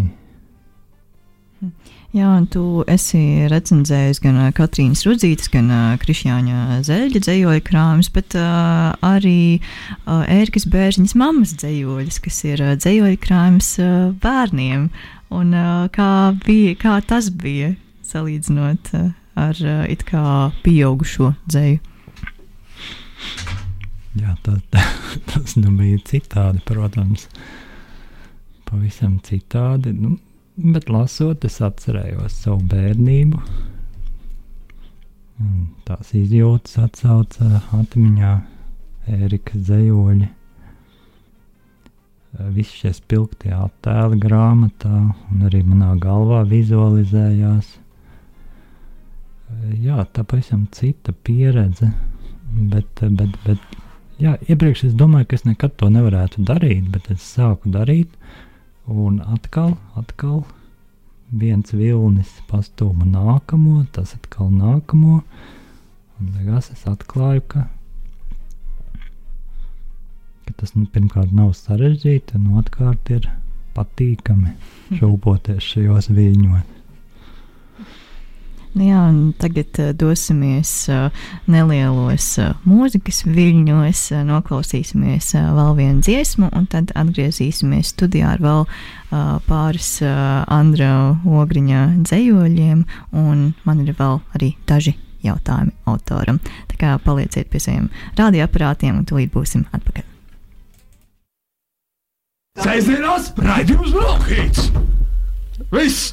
Jā, 2.15 2.29
un 2.29 2.45
tu 2.51 2.85
esi 2.91 3.49
recenzējis 3.51 4.21
gan 4.23 4.37
Katrīnas 4.55 5.03
Rudzītas, 5.07 5.49
gan 5.51 5.71
Krišjāņa 6.03 6.83
Zeļģa 6.87 7.23
dzējoļu 7.25 7.65
krājumus, 7.67 8.11
bet 8.15 8.37
uh, 8.39 8.93
arī 9.03 9.59
uh, 9.59 10.23
Ērkas 10.31 10.69
Bērziņas 10.71 11.17
mammas 11.19 11.57
dzējoļus, 11.59 12.21
kas 12.23 12.39
ir 12.47 12.63
uh, 12.63 12.75
dzējoļu 12.79 13.19
krājums 13.25 13.73
uh, 13.83 13.97
bērniem. 14.23 14.87
Un, 15.35 15.51
uh, 15.57 15.89
kā, 15.95 16.11
bija, 16.45 16.77
kā 16.79 17.01
tas 17.09 17.33
bija 17.35 17.73
salīdzinot 18.07 18.95
uh, 18.95 19.11
ar 19.41 19.65
uh, 19.65 19.83
it 19.91 20.07
kā 20.07 20.53
pieaugušo 20.63 21.33
dzēju? 21.49 21.83
Jā, 24.23 24.39
tā, 24.47 24.61
tā, 24.71 24.87
tas 25.33 25.59
nu 25.59 25.75
bija 25.81 25.99
citādi, 26.07 26.63
protams. 26.69 27.27
Uh, 27.27 27.64
pavisam 28.75 29.21
citādi. 29.23 29.95
Nu, 29.95 30.17
bet 30.59 30.91
lasot, 30.91 31.47
es 31.47 31.61
atcerējos 31.63 32.43
savu 32.45 32.63
bērnību. 32.75 33.43
Un 35.43 35.55
tās 35.87 36.13
izjūtas 36.15 36.79
atcauca 36.85 37.61
atmiņā 37.75 38.35
Ērika 39.15 39.59
Zejoļa. 39.59 40.31
Visi 42.55 42.81
šie 42.81 42.91
spilgtie 42.97 43.53
attēli 43.55 44.19
grāmatā, 44.19 45.01
un 45.31 45.47
arī 45.47 45.61
manā 45.67 45.93
galvā 46.03 46.43
vizualizējās. 46.51 47.69
Jā, 49.85 50.03
tā 50.11 50.25
pavisam 50.27 50.65
cita 50.75 51.15
pieredze, 51.27 51.93
bet, 52.73 53.05
bet, 53.05 53.37
bet 53.45 53.77
jā, 54.19 54.35
iepriekš 54.51 54.89
es 54.89 54.97
domāju, 54.99 55.29
ka 55.31 55.39
es 55.39 55.47
nekad 55.47 55.77
to 55.79 55.91
nevarētu 55.95 56.43
darīt, 56.49 56.89
bet 56.91 57.11
es 57.15 57.23
sāku 57.37 57.71
darīt, 57.75 58.11
Un 58.87 59.21
atkal, 59.25 59.77
atkal 59.97 60.43
viens 61.33 61.73
vilnis 61.73 62.31
pastūma 62.51 63.07
nākamo, 63.09 63.85
tas 63.93 64.13
atkal 64.17 64.51
nākamo. 64.53 65.23
Un 66.21 66.35
beigās 66.35 66.71
es 66.75 66.85
atklāju, 66.91 67.43
ka, 67.49 67.65
ka 70.45 70.57
tas 70.61 70.75
nu, 70.77 70.85
pirmkārt 70.85 71.33
nav 71.33 71.55
sarežģīti, 71.59 72.37
un 72.39 72.61
otrkārt 72.61 73.11
ir 73.17 73.31
patīkami 73.75 74.55
šūpoties 75.01 75.73
šajos 75.73 76.13
viļņos. 76.13 76.74
Jā, 78.75 79.05
tagad 79.39 79.79
uh, 79.79 79.93
dosimies 79.95 80.71
uh, 80.91 81.15
nelielos 81.47 82.25
uh, 82.43 82.57
mūzikas 82.67 83.21
viļņos, 83.23 84.01
noklausīsimies 84.27 85.29
vēl 85.39 85.77
vienu 85.79 86.03
dziesmu, 86.03 86.49
un 86.51 86.67
tad 86.73 86.91
atgriezīsimies 86.99 87.93
studijā 87.95 88.33
ar 88.35 88.43
vēl 88.43 88.67
pāris 89.47 90.01
Andra 90.03 90.89
Ogriņa 91.23 91.83
dzējoļiem, 92.03 92.81
un 93.15 93.45
man 93.63 93.85
ir 93.85 93.95
vēl 93.95 94.19
arī 94.35 94.49
daži 94.67 94.97
jautājumi 95.23 95.71
autoram. 95.87 96.41
Tā 96.73 96.81
kā 96.81 96.97
palieciet 97.05 97.47
pie 97.53 97.63
saviem 97.63 97.87
radioaparātiem, 98.19 98.99
un 98.99 99.07
tūlīt 99.07 99.31
būsim 99.37 99.69
atpakaļ. 99.71 100.11
Sēdzienās 102.65 103.31
raidījums 103.39 103.95
Brokhīts! 103.95 104.67
Viss! 105.71 106.11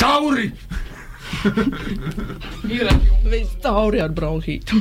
Tauri! 0.00 0.48
Ir 2.76 2.90
viss 3.30 3.56
tauri 3.62 4.00
ar 4.02 4.14
bronhītu. 4.16 4.80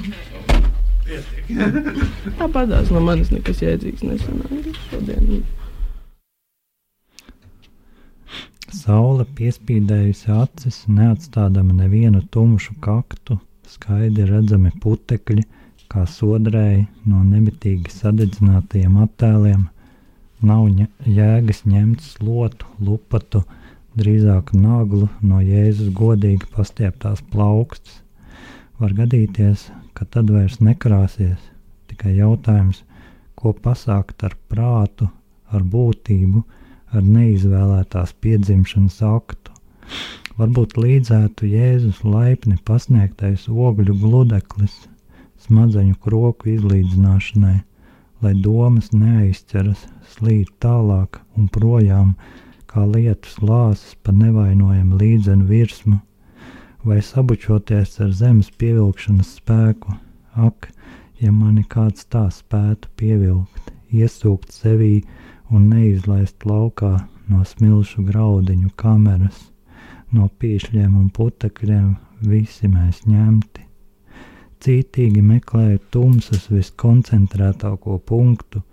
Tāpat 2.40 2.72
tās 2.72 2.90
no 2.94 3.02
manis 3.04 3.30
nekas 3.34 3.62
jēdzīgs 3.62 4.06
nesanāca 4.08 4.74
šodien. 4.88 5.44
Saule 8.76 9.26
piespīdējusi 9.38 10.32
acis, 10.34 10.80
neatstādama 10.90 11.76
nevienu 11.78 12.24
tumšu 12.34 12.74
kaktu, 12.84 13.38
skaidri 13.70 14.26
redzami 14.30 14.72
putekļi, 14.82 15.46
kā 15.90 16.04
sodrēji 16.10 16.88
no 17.06 17.22
nemitīgi 17.24 17.94
sadedzinātajiem 17.94 18.98
attēliem. 19.06 19.68
Nav 20.46 20.66
jēgas 21.08 21.64
ņemt 21.70 22.02
slotu, 22.04 22.68
lupatu, 22.82 23.46
drīzāk 24.00 24.52
naglu 24.58 25.08
no 25.22 25.40
Jēzus 25.44 25.92
godīgi 25.96 26.50
pastieptās 26.56 27.22
plaukstas. 27.32 28.02
Var 28.80 28.92
gadīties, 28.98 29.70
ka 29.96 30.06
tad 30.12 30.32
vairs 30.36 30.60
nekrāsies, 30.60 31.40
tikai 31.88 32.18
jautājums, 32.18 32.84
ko 33.40 33.54
pasākt 33.54 34.26
ar 34.28 34.36
prātu, 34.52 35.08
ar 35.48 35.64
būtību, 35.64 36.44
ar 36.92 37.04
neizvēlētās 37.04 38.16
piedzimšanas 38.24 39.00
aktu. 39.08 39.54
Varbūt 40.36 40.76
līdzētu 40.76 41.48
Jēzus 41.48 42.02
laipni 42.04 42.58
pasniegtais 42.68 43.48
ogļu 43.48 43.96
gludeklis, 44.02 44.76
smadzeņu 45.46 45.96
kroku 46.04 46.52
izlīdzināšanai, 46.56 47.58
lai 48.24 48.34
domas 48.44 48.92
neaizķeras, 48.92 49.86
slīd 50.16 50.52
tālāk 50.64 51.22
un 51.38 51.48
projām, 51.48 52.16
kā 52.76 52.84
lietus 52.92 53.38
lāsas 53.40 53.94
pa 54.04 54.12
nevainojamu 54.12 54.98
līdzenu 55.00 55.46
virsmu, 55.48 55.96
vai 56.84 56.98
sabučoties 57.00 57.94
ar 58.04 58.10
zemes 58.12 58.50
pievilkšanas 58.60 59.30
spēku. 59.38 59.96
Ak, 60.36 60.68
ja 61.24 61.32
mani 61.32 61.64
kāds 61.72 62.04
tā 62.12 62.26
spētu 62.36 62.92
pievilkt, 63.00 63.72
iesūkt 63.96 64.52
sevī 64.52 65.06
un 65.48 65.70
neizlaist 65.72 66.44
laukā 66.44 66.98
no 67.32 67.46
smilšu 67.48 68.04
graudiņu 68.10 68.74
kameras, 68.76 69.40
no 70.12 70.28
pīšļiem 70.28 71.00
un 71.00 71.08
putekļiem 71.16 71.94
visi 72.28 72.68
mēs 72.68 73.06
ņemti. 73.08 73.64
Cītīgi 74.60 75.24
meklēju 75.24 75.80
tumsas 75.96 76.50
viskoncentrētāko 76.52 78.02
punktu, 78.04 78.66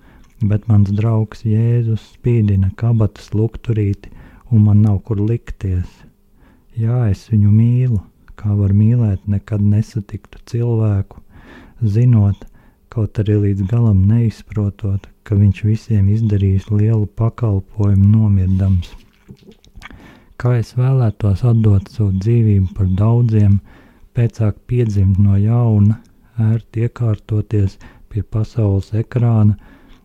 bet 0.48 0.68
mans 0.70 0.90
draugs 0.96 1.44
Jēzus 1.46 2.04
spīdina 2.16 2.72
kabatas 2.78 3.30
lukturīti, 3.36 4.10
un 4.52 4.66
man 4.66 4.82
nav 4.84 5.00
kur 5.06 5.20
likties. 5.20 5.88
Jā, 6.76 7.06
es 7.10 7.26
viņu 7.30 7.50
mīlu, 7.52 8.00
kā 8.36 8.54
var 8.56 8.72
mīlēt 8.76 9.28
nekad 9.28 9.62
nesatiktu 9.62 10.40
cilvēku, 10.50 11.20
zinot, 11.82 12.46
kaut 12.92 13.18
arī 13.22 13.38
līdz 13.46 13.66
galam 13.70 14.04
neizprotot, 14.08 15.08
ka 15.24 15.36
viņš 15.38 15.62
visiem 15.64 16.08
izdarījis 16.12 16.68
lielu 16.72 17.06
pakalpojumu 17.18 18.08
nomirdams. 18.12 18.90
Kā 20.36 20.56
es 20.58 20.72
vēlētos 20.76 21.44
atdot 21.46 21.88
savu 21.92 22.16
dzīvību 22.18 22.72
par 22.76 22.88
daudziem, 22.98 23.60
pēcāk 24.16 24.58
piedzimt 24.66 25.20
no 25.22 25.36
jauna, 25.38 26.00
ērti 26.50 26.88
iekārtoties 26.88 27.78
pie 28.10 28.24
pasaules 28.34 28.90
ekrāna, 28.98 29.54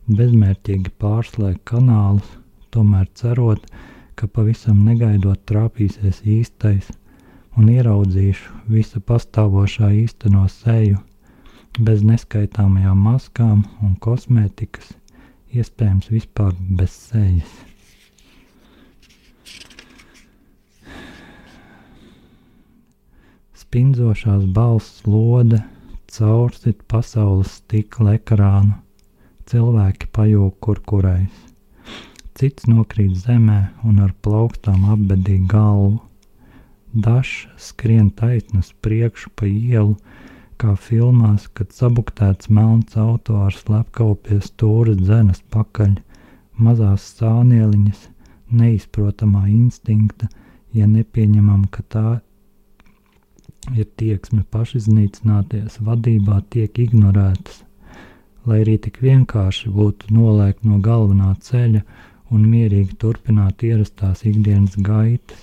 bezmērķīgi 0.07 0.93
pārslēgt 1.01 1.65
kanālus, 1.67 2.29
tomēr 2.71 3.07
cerot, 3.19 3.65
ka 4.15 4.27
pavisam 4.31 4.79
negaidot 4.85 5.43
trāpīsies 5.49 6.23
īstais 6.23 6.87
un 7.57 7.69
ieraudzīšu 7.73 8.63
visa 8.71 9.01
pastāvošā 9.03 9.91
īsteno 9.99 10.45
seju, 10.51 11.01
bez 11.77 12.03
neskaitāmajām 12.07 13.03
maskām 13.09 13.63
un 13.85 13.95
kosmētikas, 14.01 14.93
iespējams, 15.53 16.09
vispār 16.13 16.55
bez 16.79 16.95
sejas. 17.09 17.57
Spindzošās 23.57 24.45
balss 24.55 25.03
lode 25.05 25.59
caursit 26.07 26.79
pasaules 26.87 27.59
stikla 27.59 28.15
ekrānu, 28.17 28.77
cilvēki 29.51 30.09
pajūg 30.15 30.57
kur 30.63 30.81
kurais. 30.91 31.43
Cits 32.37 32.67
nokrīt 32.69 33.15
zemē 33.17 33.59
un 33.87 34.01
ar 34.05 34.11
plaukstām 34.21 34.83
apbedīja 34.93 35.47
galvu. 35.53 35.95
Dažs 36.93 37.47
skrien 37.61 38.11
taisnu 38.19 38.61
uz 38.63 38.69
priekšu 38.85 39.31
pa 39.39 39.47
ielu, 39.49 39.95
kā 40.61 40.73
filmās, 40.87 41.47
kad 41.53 41.73
sabuktēts 41.73 42.49
melns 42.53 42.97
auto 42.97 43.39
ar 43.45 43.57
slepkavu 43.57 44.15
pie 44.27 44.39
stūra 44.45 44.95
dzenas 44.99 45.43
pakaļ, 45.53 45.97
mazās 46.57 47.05
sānieliņas, 47.19 48.07
neizprotamā 48.61 49.45
instinkta, 49.51 50.29
ja 50.73 50.87
nepieņemam, 50.89 51.67
ka 51.73 51.85
tā 51.95 52.07
ir 53.75 53.87
tieksme 53.99 54.43
pašiznīcināties, 54.53 55.79
vadībā 55.83 56.41
tiek 56.53 56.77
ignorētas. 56.87 57.66
Lai 58.47 58.61
arī 58.63 58.77
tik 58.79 59.01
vienkārši 59.03 59.69
būtu 59.75 60.13
nolēkt 60.15 60.63
no 60.63 60.77
galvenā 60.83 61.33
ceļa 61.47 61.81
un 62.31 62.45
mierīgi 62.47 62.95
turpināt 63.01 63.63
ierastās 63.67 64.23
ikdienas 64.29 64.77
gaitas, 64.87 65.41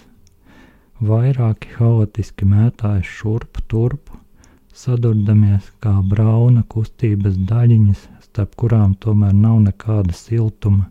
vairāki 1.05 1.75
haotiski 1.77 2.49
mētājas 2.49 3.11
šurp 3.19 3.61
turpu, 3.69 4.17
sadurdamies 4.73 5.69
kā 5.85 5.93
brauna 6.11 6.65
kustības 6.75 7.37
daļiņas, 7.51 8.09
starp 8.27 8.57
kurām 8.63 8.97
tomēr 9.05 9.37
nav 9.37 9.61
nekāda 9.69 10.17
siltuma. 10.17 10.89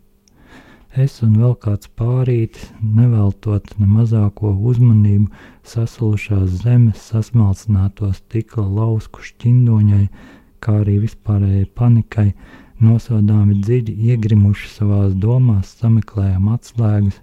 Es 0.93 1.17
un 1.25 1.33
vēl 1.41 1.55
kāds 1.57 1.89
pārītis, 1.97 2.67
neveltot 2.85 3.71
ne 3.81 3.87
mazāko 3.89 4.51
uzmanību 4.69 5.31
saslušās 5.65 6.61
zemes 6.61 7.07
sasmalcināto 7.09 8.11
stikla 8.13 8.67
lausku 8.69 9.25
šķindoņai, 9.25 10.03
kā 10.63 10.79
arī 10.81 10.97
vispārējai 11.03 11.67
panikai, 11.79 12.27
nosodāmi 12.83 13.59
dziļi 13.61 13.95
iegrimuši 14.11 14.69
savās 14.73 15.15
domās, 15.25 15.73
sameklējam 15.81 16.47
atslēgas 16.55 17.19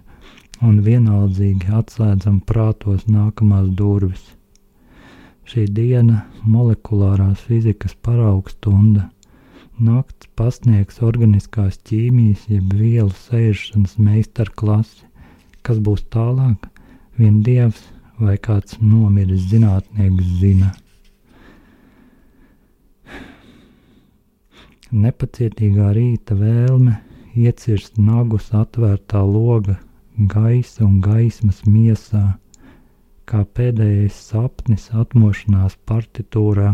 un 0.61 0.81
vienaldzīgi 0.85 1.73
atslēdzam 1.81 2.41
prātos 2.51 3.07
nākamās 3.09 3.71
durvis. 3.81 4.27
Šī 5.49 5.65
diena- 5.79 6.21
molekulārās 6.55 7.41
fizikas 7.49 7.97
paraugstunda 8.05 9.09
Nakts 9.81 10.27
pasniegs 10.37 10.99
organiskās 11.01 11.79
ķīmijas, 11.89 12.43
jeb 12.51 12.73
vielu 12.77 13.09
sēžšanas 13.17 13.95
meistarklasi. 13.97 15.07
Kas 15.65 15.79
būs 15.81 16.03
tālāk? 16.13 16.67
Vien 17.17 17.39
dievs 17.41 17.79
vai 18.19 18.35
kāds 18.37 18.77
nomiris 18.77 19.47
zinātnieks 19.49 20.35
zina. 20.43 20.69
Nepacietīgā 24.91 25.93
rīta 25.95 26.35
vēlme 26.35 26.97
iecirst 27.39 27.95
nagus 27.95 28.49
atvērtā 28.51 29.21
loga, 29.23 29.77
gaisa 30.33 30.83
un 30.83 30.97
gaismas 30.99 31.61
miesā, 31.63 32.35
kā 33.23 33.45
pēdējais 33.55 34.17
sapnis 34.31 34.89
atmošanās 34.91 35.77
partitūrā 35.87 36.73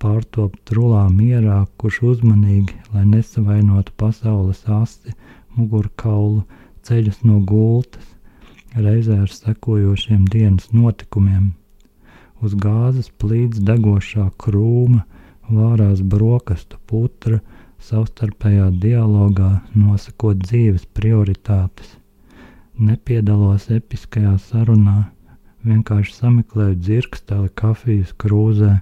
pārtop 0.00 0.56
trulā 0.64 1.04
mierā, 1.12 1.58
kurš 1.76 2.00
uzmanīgi, 2.14 2.78
lai 2.94 3.04
nesavainotu 3.12 3.92
pasaules 4.00 4.64
asi, 4.64 5.12
mugurkaulu, 5.58 6.46
ceļus 6.88 7.20
no 7.28 7.42
gultas, 7.44 8.08
reizē 8.72 9.20
ar 9.26 9.28
sekojošiem 9.36 10.24
dienas 10.32 10.72
notikumiem. 10.72 11.52
Uz 12.40 12.56
gāzes 12.56 13.12
plīts 13.20 13.60
degošā 13.60 14.30
krūma, 14.40 15.04
vārās 15.50 16.02
brokastu 16.02 16.78
putra, 16.90 17.40
savstarpējā 17.80 18.68
dialogā 18.82 19.50
nosakot 19.74 20.42
dzīves 20.44 20.86
prioritātes. 20.96 21.96
Nepiedalos 22.80 23.68
episkajā 23.74 24.36
sarunā, 24.40 25.10
vienkārši 25.66 26.14
sameklēju 26.16 26.76
dzirksteli 26.80 27.50
kafijas 27.60 28.14
krūzē, 28.20 28.78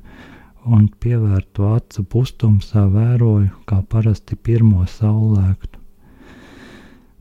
un 0.69 0.87
pievērtu 1.01 1.67
acu 1.73 2.05
pustumsā 2.13 2.85
vēroju, 2.93 3.51
kā 3.69 3.81
parasti 3.93 4.37
pirmo 4.37 4.85
saulēktu. 4.99 5.79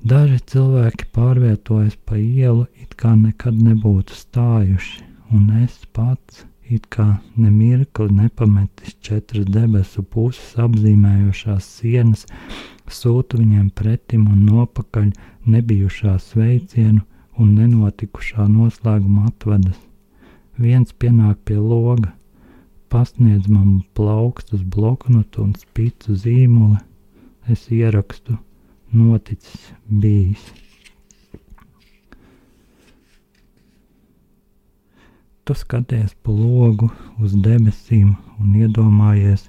Daži 0.07 0.37
cilvēki 0.51 1.07
pārvietojas 1.15 1.97
pa 2.05 2.19
ielu, 2.19 2.67
it 2.79 2.93
kā 2.99 3.15
nekad 3.17 3.57
nebūtu 3.57 4.15
stājuši, 4.15 5.01
un 5.35 5.49
es 5.63 5.79
pats, 5.95 6.45
it 6.69 6.87
kā 6.91 7.05
nemirkli 7.35 8.11
nepametis 8.11 8.95
četras 9.03 9.47
debesu 9.51 10.03
puses 10.03 10.55
apzīmējošās 10.63 11.67
sienas, 11.79 12.25
sūtu 12.91 13.39
viņiem 13.41 13.69
pretim 13.75 14.27
un 14.31 14.45
nopakaļ 14.47 15.11
nebijušā 15.53 16.17
sveicienu 16.23 17.03
un 17.37 17.53
nenotikušā 17.59 18.47
noslēguma 18.51 19.27
atvedas. 19.31 19.79
Viens 20.57 20.93
pienāk 20.93 21.39
pie 21.45 21.59
loga, 21.61 22.13
pasniedz 22.89 23.47
man 23.47 23.81
plaukstus, 23.97 24.63
bloknotu 24.63 25.43
un 25.45 25.53
spicu 25.59 26.15
zīmoli, 26.17 26.79
es 27.47 27.67
ierakstu 27.71 28.39
noticis 28.91 29.69
bijis. 29.87 30.66
Tu 35.47 35.55
skaties 35.55 36.11
pa 36.23 36.33
logu 36.35 36.89
uz 37.23 37.31
debesīm 37.43 38.07
un 38.43 38.55
iedomājies, 38.61 39.45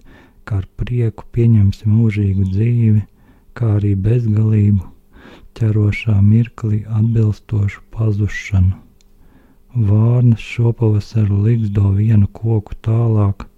kā 0.47 0.61
ar 0.61 0.67
prieku 0.79 1.25
pieņemsi 1.35 1.89
mūžīgu 1.91 2.45
dzīvi, 2.53 3.01
kā 3.59 3.71
arī 3.79 3.91
bezgalību, 4.05 4.85
ķerošā 5.59 6.15
mirklī 6.27 6.79
atbilstošu 7.01 7.83
pazušanu. 7.97 8.77
Vārnas 9.89 10.47
šopavasaru 10.53 11.41
ligzdo 11.49 11.91
vienu 11.97 12.31
koku 12.41 12.79
tālāk, 12.89 13.49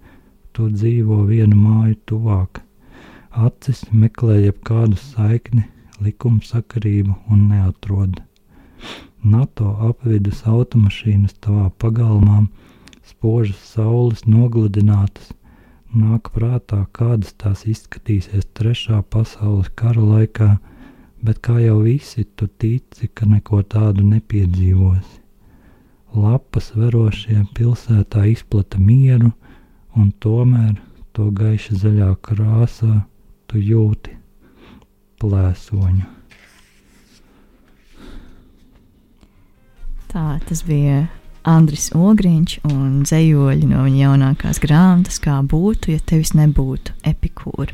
tu 0.57 0.71
dzīvo 0.73 1.21
vienu 1.29 1.61
māju 1.67 1.99
tuvāk. 2.09 2.63
Acis 3.45 3.85
meklē 3.93 4.39
jebkādu 4.47 4.97
saikni, 4.97 5.67
likumsakarību 6.01 7.19
un 7.29 7.47
neatrod. 7.53 8.17
NATO 9.23 9.75
apvidus 9.85 10.41
automašīnas 10.49 11.35
tavā 11.45 11.69
pagalmā, 11.77 12.47
spožas 13.05 13.59
saules 13.73 14.23
nogludinātas, 14.25 15.31
nāk 15.93 16.31
prātā, 16.33 16.85
kādas 16.91 17.35
tās 17.37 17.65
izskatīsies 17.69 18.47
trešā 18.57 19.01
pasaules 19.13 19.69
kara 19.75 20.01
laikā, 20.01 20.55
bet 21.21 21.41
kā 21.45 21.59
jau 21.61 21.81
visi 21.85 22.25
tu 22.35 22.47
tici, 22.47 23.09
ka 23.13 23.27
neko 23.29 23.61
tādu 23.61 24.05
nepiedzīvosi. 24.07 25.19
Lapas 26.17 26.71
verošie 26.75 27.43
pilsētā 27.55 28.25
izplata 28.31 28.79
mieru, 28.81 29.31
un 29.95 30.09
tomēr 30.23 30.79
to 31.13 31.29
gaiša 31.35 31.77
zaļā 31.83 32.09
krāsā 32.25 33.03
tu 33.47 33.61
jūti 33.61 34.17
plēsoņu. 35.21 36.20
Tā 40.11 40.41
tas 40.43 40.59
bija 40.67 41.05
Andris 41.47 41.87
Ogriņš 41.95 42.57
un 42.67 43.03
dzējoļi 43.05 43.69
no 43.69 43.85
viņa 43.85 44.01
jaunākās 44.01 44.59
grāmatas, 44.59 45.21
kā 45.23 45.37
būtu, 45.39 45.93
ja 45.93 46.01
tevis 46.03 46.33
nebūtu 46.35 46.97
epikūra. 47.07 47.71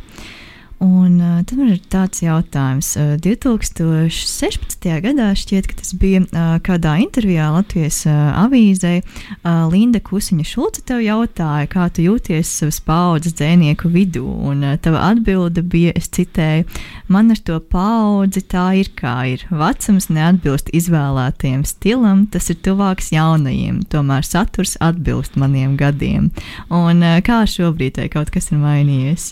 Un 0.79 1.17
uh, 1.17 1.39
tad 1.41 1.57
man 1.57 1.71
ir 1.73 1.79
tāds 1.89 2.19
jautājums. 2.21 2.91
Uh, 3.01 3.15
2016. 3.25 4.83
gadā 5.01 5.31
šķiet, 5.33 5.65
ka 5.71 5.77
tas 5.79 5.95
bija 5.97 6.19
uh, 6.21 6.59
kādā 6.61 6.99
intervijā 7.01 7.47
Latvijas 7.55 8.03
uh, 8.05 8.35
avīzē. 8.43 8.99
Uh, 9.41 9.65
Linda 9.71 9.97
Kusiņa 9.97 10.45
Šulce 10.45 10.83
tev 10.85 11.01
jautāja, 11.01 11.65
kā 11.71 11.87
tu 11.89 12.05
jūties 12.05 12.51
savas 12.59 12.77
paudzes 12.85 13.33
dzēnieku 13.39 13.89
vidū. 13.89 14.21
Un 14.51 14.61
uh, 14.67 14.75
tava 14.77 15.01
atbilde 15.07 15.63
bija, 15.65 15.95
es 15.97 16.11
citēju, 16.13 16.67
man 17.09 17.33
ar 17.33 17.41
to 17.41 17.57
paudzi 17.73 18.45
tā 18.45 18.67
ir 18.83 18.93
kā 18.93 19.15
ir. 19.33 19.47
Vecums 19.49 20.11
neatbilst 20.13 20.69
izvēlētajam 20.77 21.65
stilam, 21.65 22.27
tas 22.29 22.51
ir 22.53 22.61
tuvāks 22.61 23.09
jaunajiem, 23.15 23.81
tomēr 23.89 24.29
saturs 24.29 24.77
atbilst 24.77 25.41
maniem 25.41 25.73
gadiem. 25.81 26.29
Un 26.69 27.01
uh, 27.01 27.17
kā 27.25 27.41
šobrīd 27.49 27.97
vai 28.03 28.09
kaut 28.13 28.29
kas 28.37 28.53
ir 28.53 28.61
mainījies? 28.61 29.31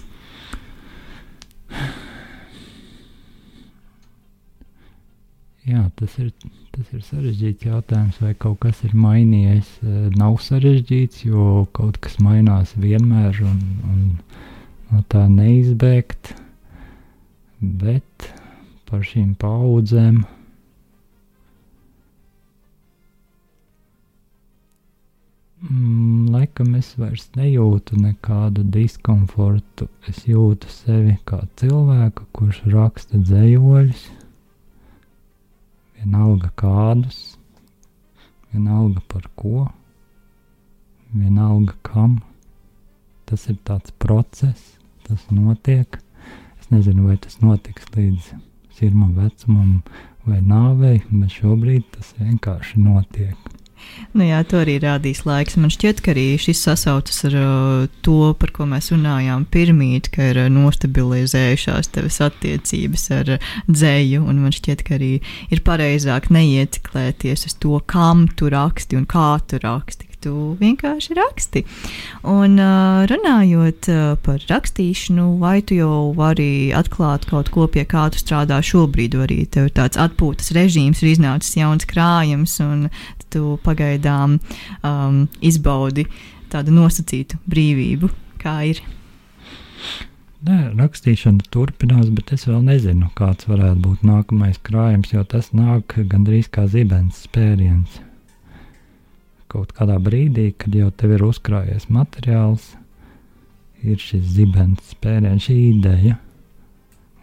Jā, 5.65 5.81
tas 5.97 6.13
ir, 6.21 6.29
tas 6.75 6.89
ir 6.93 7.01
sarežģīts 7.01 7.65
jautājums, 7.65 8.19
vai 8.21 8.35
kaut 8.37 8.59
kas 8.61 8.83
ir 8.85 8.93
mainījies. 8.93 9.71
Eh, 9.81 9.95
nav 10.13 10.37
sarežģīts, 10.45 11.23
jo 11.25 11.65
kaut 11.73 11.97
kas 12.05 12.19
mainās 12.21 12.75
vienmēr. 12.77 13.39
Un, 13.41 13.63
un 13.89 14.03
no 14.91 15.01
tā 15.09 15.23
neizbēgt, 15.31 16.35
bet 17.59 18.29
par 18.85 19.01
šīm 19.09 19.33
paudzēm. 19.41 20.21
Mm, 25.65 26.27
laikam 26.29 26.75
es 26.77 26.91
vairs 26.99 27.23
nejūtu 27.33 27.97
nekādu 27.97 28.61
diskomfortu. 28.69 29.87
Es 30.05 30.19
jūtu 30.29 30.69
sevi 30.69 31.15
kā 31.25 31.39
cilvēku, 31.57 32.27
kurš 32.37 32.59
raksta 32.69 33.17
dzējoļus, 33.17 34.03
vienalga 35.97 36.51
kādus, 36.61 37.17
vienalga 38.53 39.01
par 39.09 39.25
ko, 39.41 39.65
vienalga 41.15 41.73
kam. 41.87 42.19
Tas 43.25 43.49
ir 43.49 43.57
tāds 43.65 43.95
process, 43.97 44.75
tas 45.07 45.25
notiek. 45.33 45.97
Es 46.61 46.69
nezinu, 46.69 47.09
vai 47.09 47.17
tas 47.17 47.41
notiks 47.41 47.89
līdz 47.97 48.35
sirmam 48.77 49.17
vecumam 49.17 49.79
vai 50.29 50.43
nāvei, 50.45 50.99
bet 51.09 51.39
šobrīd 51.41 51.89
tas 51.97 52.13
vienkārši 52.21 52.85
notiek. 52.85 53.55
Nu 54.15 54.25
jā, 54.25 54.39
to 54.47 54.61
arī 54.61 54.77
rādīs 54.83 55.23
laiks. 55.27 55.57
Man 55.59 55.71
šķiet, 55.73 56.01
ka 56.03 56.13
arī 56.13 56.25
šis 56.41 56.63
sasaucas 56.67 57.21
ar 57.27 57.35
uh, 57.39 57.85
to, 58.05 58.31
par 58.39 58.53
ko 58.55 58.67
mēs 58.69 58.91
runājām 58.93 59.45
pirmīt, 59.51 60.09
ka 60.15 60.31
ir 60.31 60.39
uh, 60.45 60.49
nostabilizējušās 60.53 61.91
tevas 61.95 62.21
attiecības 62.23 63.05
ar 63.17 63.35
uh, 63.35 63.53
dzēju, 63.67 64.23
un 64.23 64.41
man 64.45 64.55
šķiet, 64.55 64.85
ka 64.87 64.97
arī 64.99 65.13
ir 65.51 65.63
pareizāk 65.67 66.31
neieciklēties 66.33 67.47
uz 67.49 67.57
to, 67.59 67.79
kam 67.91 68.27
tu 68.39 68.51
raksti 68.53 68.99
un 68.99 69.07
kā 69.09 69.29
tu 69.49 69.61
raksti. 69.63 70.14
Tu 70.25 70.33
vienkārši 70.57 71.13
raksti. 71.19 71.61
Un 72.25 72.55
uh, 72.57 73.03
runājot 73.05 73.89
uh, 73.93 74.05
par 74.25 74.41
rakstīšanu, 74.49 75.35
vai 75.37 75.59
tu 75.61 75.77
jau 75.77 76.15
vari 76.17 76.71
atklāt 76.73 77.27
kaut 77.29 77.51
ko, 77.53 77.67
pie 77.69 77.83
kā 77.85 78.07
tu 78.09 78.17
strādā 78.17 78.57
šobrīd, 78.65 79.19
vai 79.19 79.27
arī 79.27 79.37
tev 79.45 79.67
ir 79.69 79.75
tāds 79.77 79.99
atpūtas 80.01 80.49
režīms, 80.57 81.03
ir 81.03 81.11
iznācis 81.11 81.59
jauns 81.59 81.85
krājums, 81.85 82.57
un 82.65 82.87
tu 83.29 83.59
pagaidām 83.67 84.39
um, 84.81 85.21
izbaudi 85.45 86.07
tādu 86.49 86.73
nosacītu 86.73 87.37
brīvību, 87.45 88.09
kā 88.41 88.55
ir. 88.71 88.81
Nē, 90.45 90.57
rakstīšana 90.81 91.45
turpinās, 91.53 92.09
bet 92.17 92.33
es 92.33 92.49
vēl 92.49 92.65
nezinu, 92.65 93.11
kāds 93.17 93.45
varētu 93.49 93.77
būt 93.85 94.09
nākamais 94.09 94.57
krājums, 94.65 95.13
jo 95.13 95.21
tas 95.21 95.53
nāk 95.53 95.99
gandrīz 96.09 96.49
kā 96.49 96.65
zibens 96.69 97.27
spēriens. 97.29 98.01
Kaut 99.55 99.69
kādā 99.71 99.95
brīdī, 100.03 100.49
kad 100.59 100.73
jau 100.75 100.89
tev 100.91 101.13
ir 101.15 101.21
uzkrājies 101.23 101.85
materiāls, 101.87 102.73
ir 103.87 104.01
šis 104.03 104.25
zibens 104.35 104.89
spēriens, 104.91 105.45
šī 105.45 105.55
ideja, 105.69 106.17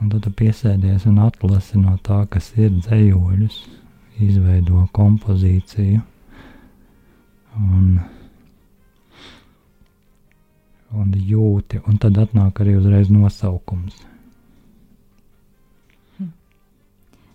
un 0.00 0.08
tad 0.08 0.22
tu 0.24 0.32
piesēdies 0.38 1.04
un 1.10 1.18
atlasi 1.26 1.76
no 1.76 1.98
tā, 2.06 2.22
kas 2.32 2.48
ir 2.56 2.70
dzējoļus, 2.78 3.58
izveido 4.24 4.86
kompozīciju. 4.96 6.00
Un, 7.60 7.90
un 10.96 11.12
jūti, 11.34 11.82
un 11.84 12.00
tad 12.00 12.16
atnāk 12.24 12.64
arī 12.64 12.78
uzreiz 12.80 13.12
nosaukums. 13.12 14.00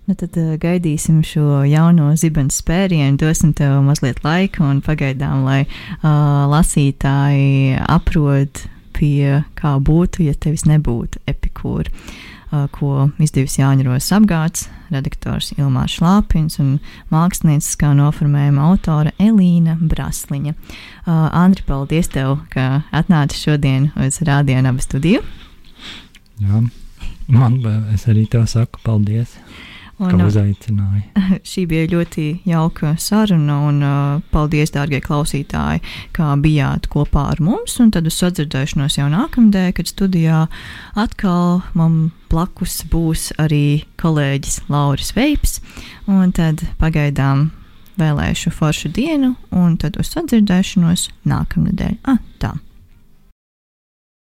Nu, 0.08 0.16
tad 0.16 0.38
uh, 0.40 0.54
gaidīsim 0.56 1.20
šo 1.28 1.66
jauno 1.68 2.14
zibens 2.16 2.62
spērienu, 2.62 3.18
dosim 3.20 3.52
tev 3.52 3.82
mazliet 3.84 4.22
laika 4.24 4.64
un 4.64 4.80
pagaidām, 4.86 5.44
lai 5.44 5.66
uh, 5.66 6.48
lasītāji 6.48 7.76
aprod 7.84 8.62
pie 8.96 9.42
kā 9.60 9.74
būtu, 9.84 10.24
ja 10.30 10.38
tevis 10.40 10.64
nebūtu 10.70 11.20
epikūra. 11.28 11.92
Uh, 12.48 12.70
ko 12.72 13.10
izdevusi 13.20 13.60
Jāņaros 13.60 14.08
apgāds, 14.16 14.70
redaktors 14.96 15.52
Ilmārs 15.58 16.00
Šlāpins 16.00 16.56
un 16.64 16.78
mākslinieckā 17.12 17.92
noformējuma 18.00 18.64
autore 18.72 19.12
Elīna 19.20 19.76
Brasliņa. 19.76 20.56
Uh, 20.56 21.28
Andri, 21.36 21.68
paldies 21.68 22.08
tev, 22.16 22.38
ka 22.56 22.86
atnāci 22.96 23.44
šodien 23.44 23.92
uz 24.00 24.24
Rādio 24.24 24.64
Naba 24.64 24.88
studiju. 24.88 25.20
Jā, 26.40 26.64
man 27.28 27.60
es 27.92 28.08
arī 28.08 28.24
tev 28.32 28.48
saku 28.48 28.80
paldies. 28.88 29.36
Un, 29.98 30.20
uzaicināja. 30.22 31.08
Šī 31.50 31.64
bija 31.70 31.88
ļoti 31.90 32.26
jauka 32.46 32.94
saruna, 33.02 33.56
un 33.66 33.80
uh, 33.82 34.20
paldies, 34.34 34.70
dārgie 34.76 35.00
klausītāji, 35.02 35.82
kā 36.14 36.36
bijāt 36.42 36.86
kopā 36.94 37.28
ar 37.32 37.42
mums. 37.42 37.80
Un 37.82 37.90
tad 37.96 38.10
uz 38.10 38.20
sadzirdēšanos 38.22 39.00
jau 39.00 39.08
nākamdē, 39.10 39.72
kad 39.78 39.90
studijā 39.90 40.46
atkal 40.94 41.64
man 41.78 42.12
blakus 42.30 42.84
būs 42.92 43.32
arī 43.42 43.88
kolēģis 43.98 44.68
Lauris 44.70 45.16
Veips. 45.18 45.58
Un 46.06 46.30
tad 46.36 46.62
pagaidām 46.78 47.50
vēlēšu 47.98 48.54
foršu 48.54 48.94
dienu, 48.94 49.34
un 49.50 49.80
tad 49.82 49.98
uz 49.98 50.14
sadzirdēšanos 50.14 51.10
nākamnedēļ. 51.26 52.00
Ah, 52.06 52.22
tā! 52.38 52.54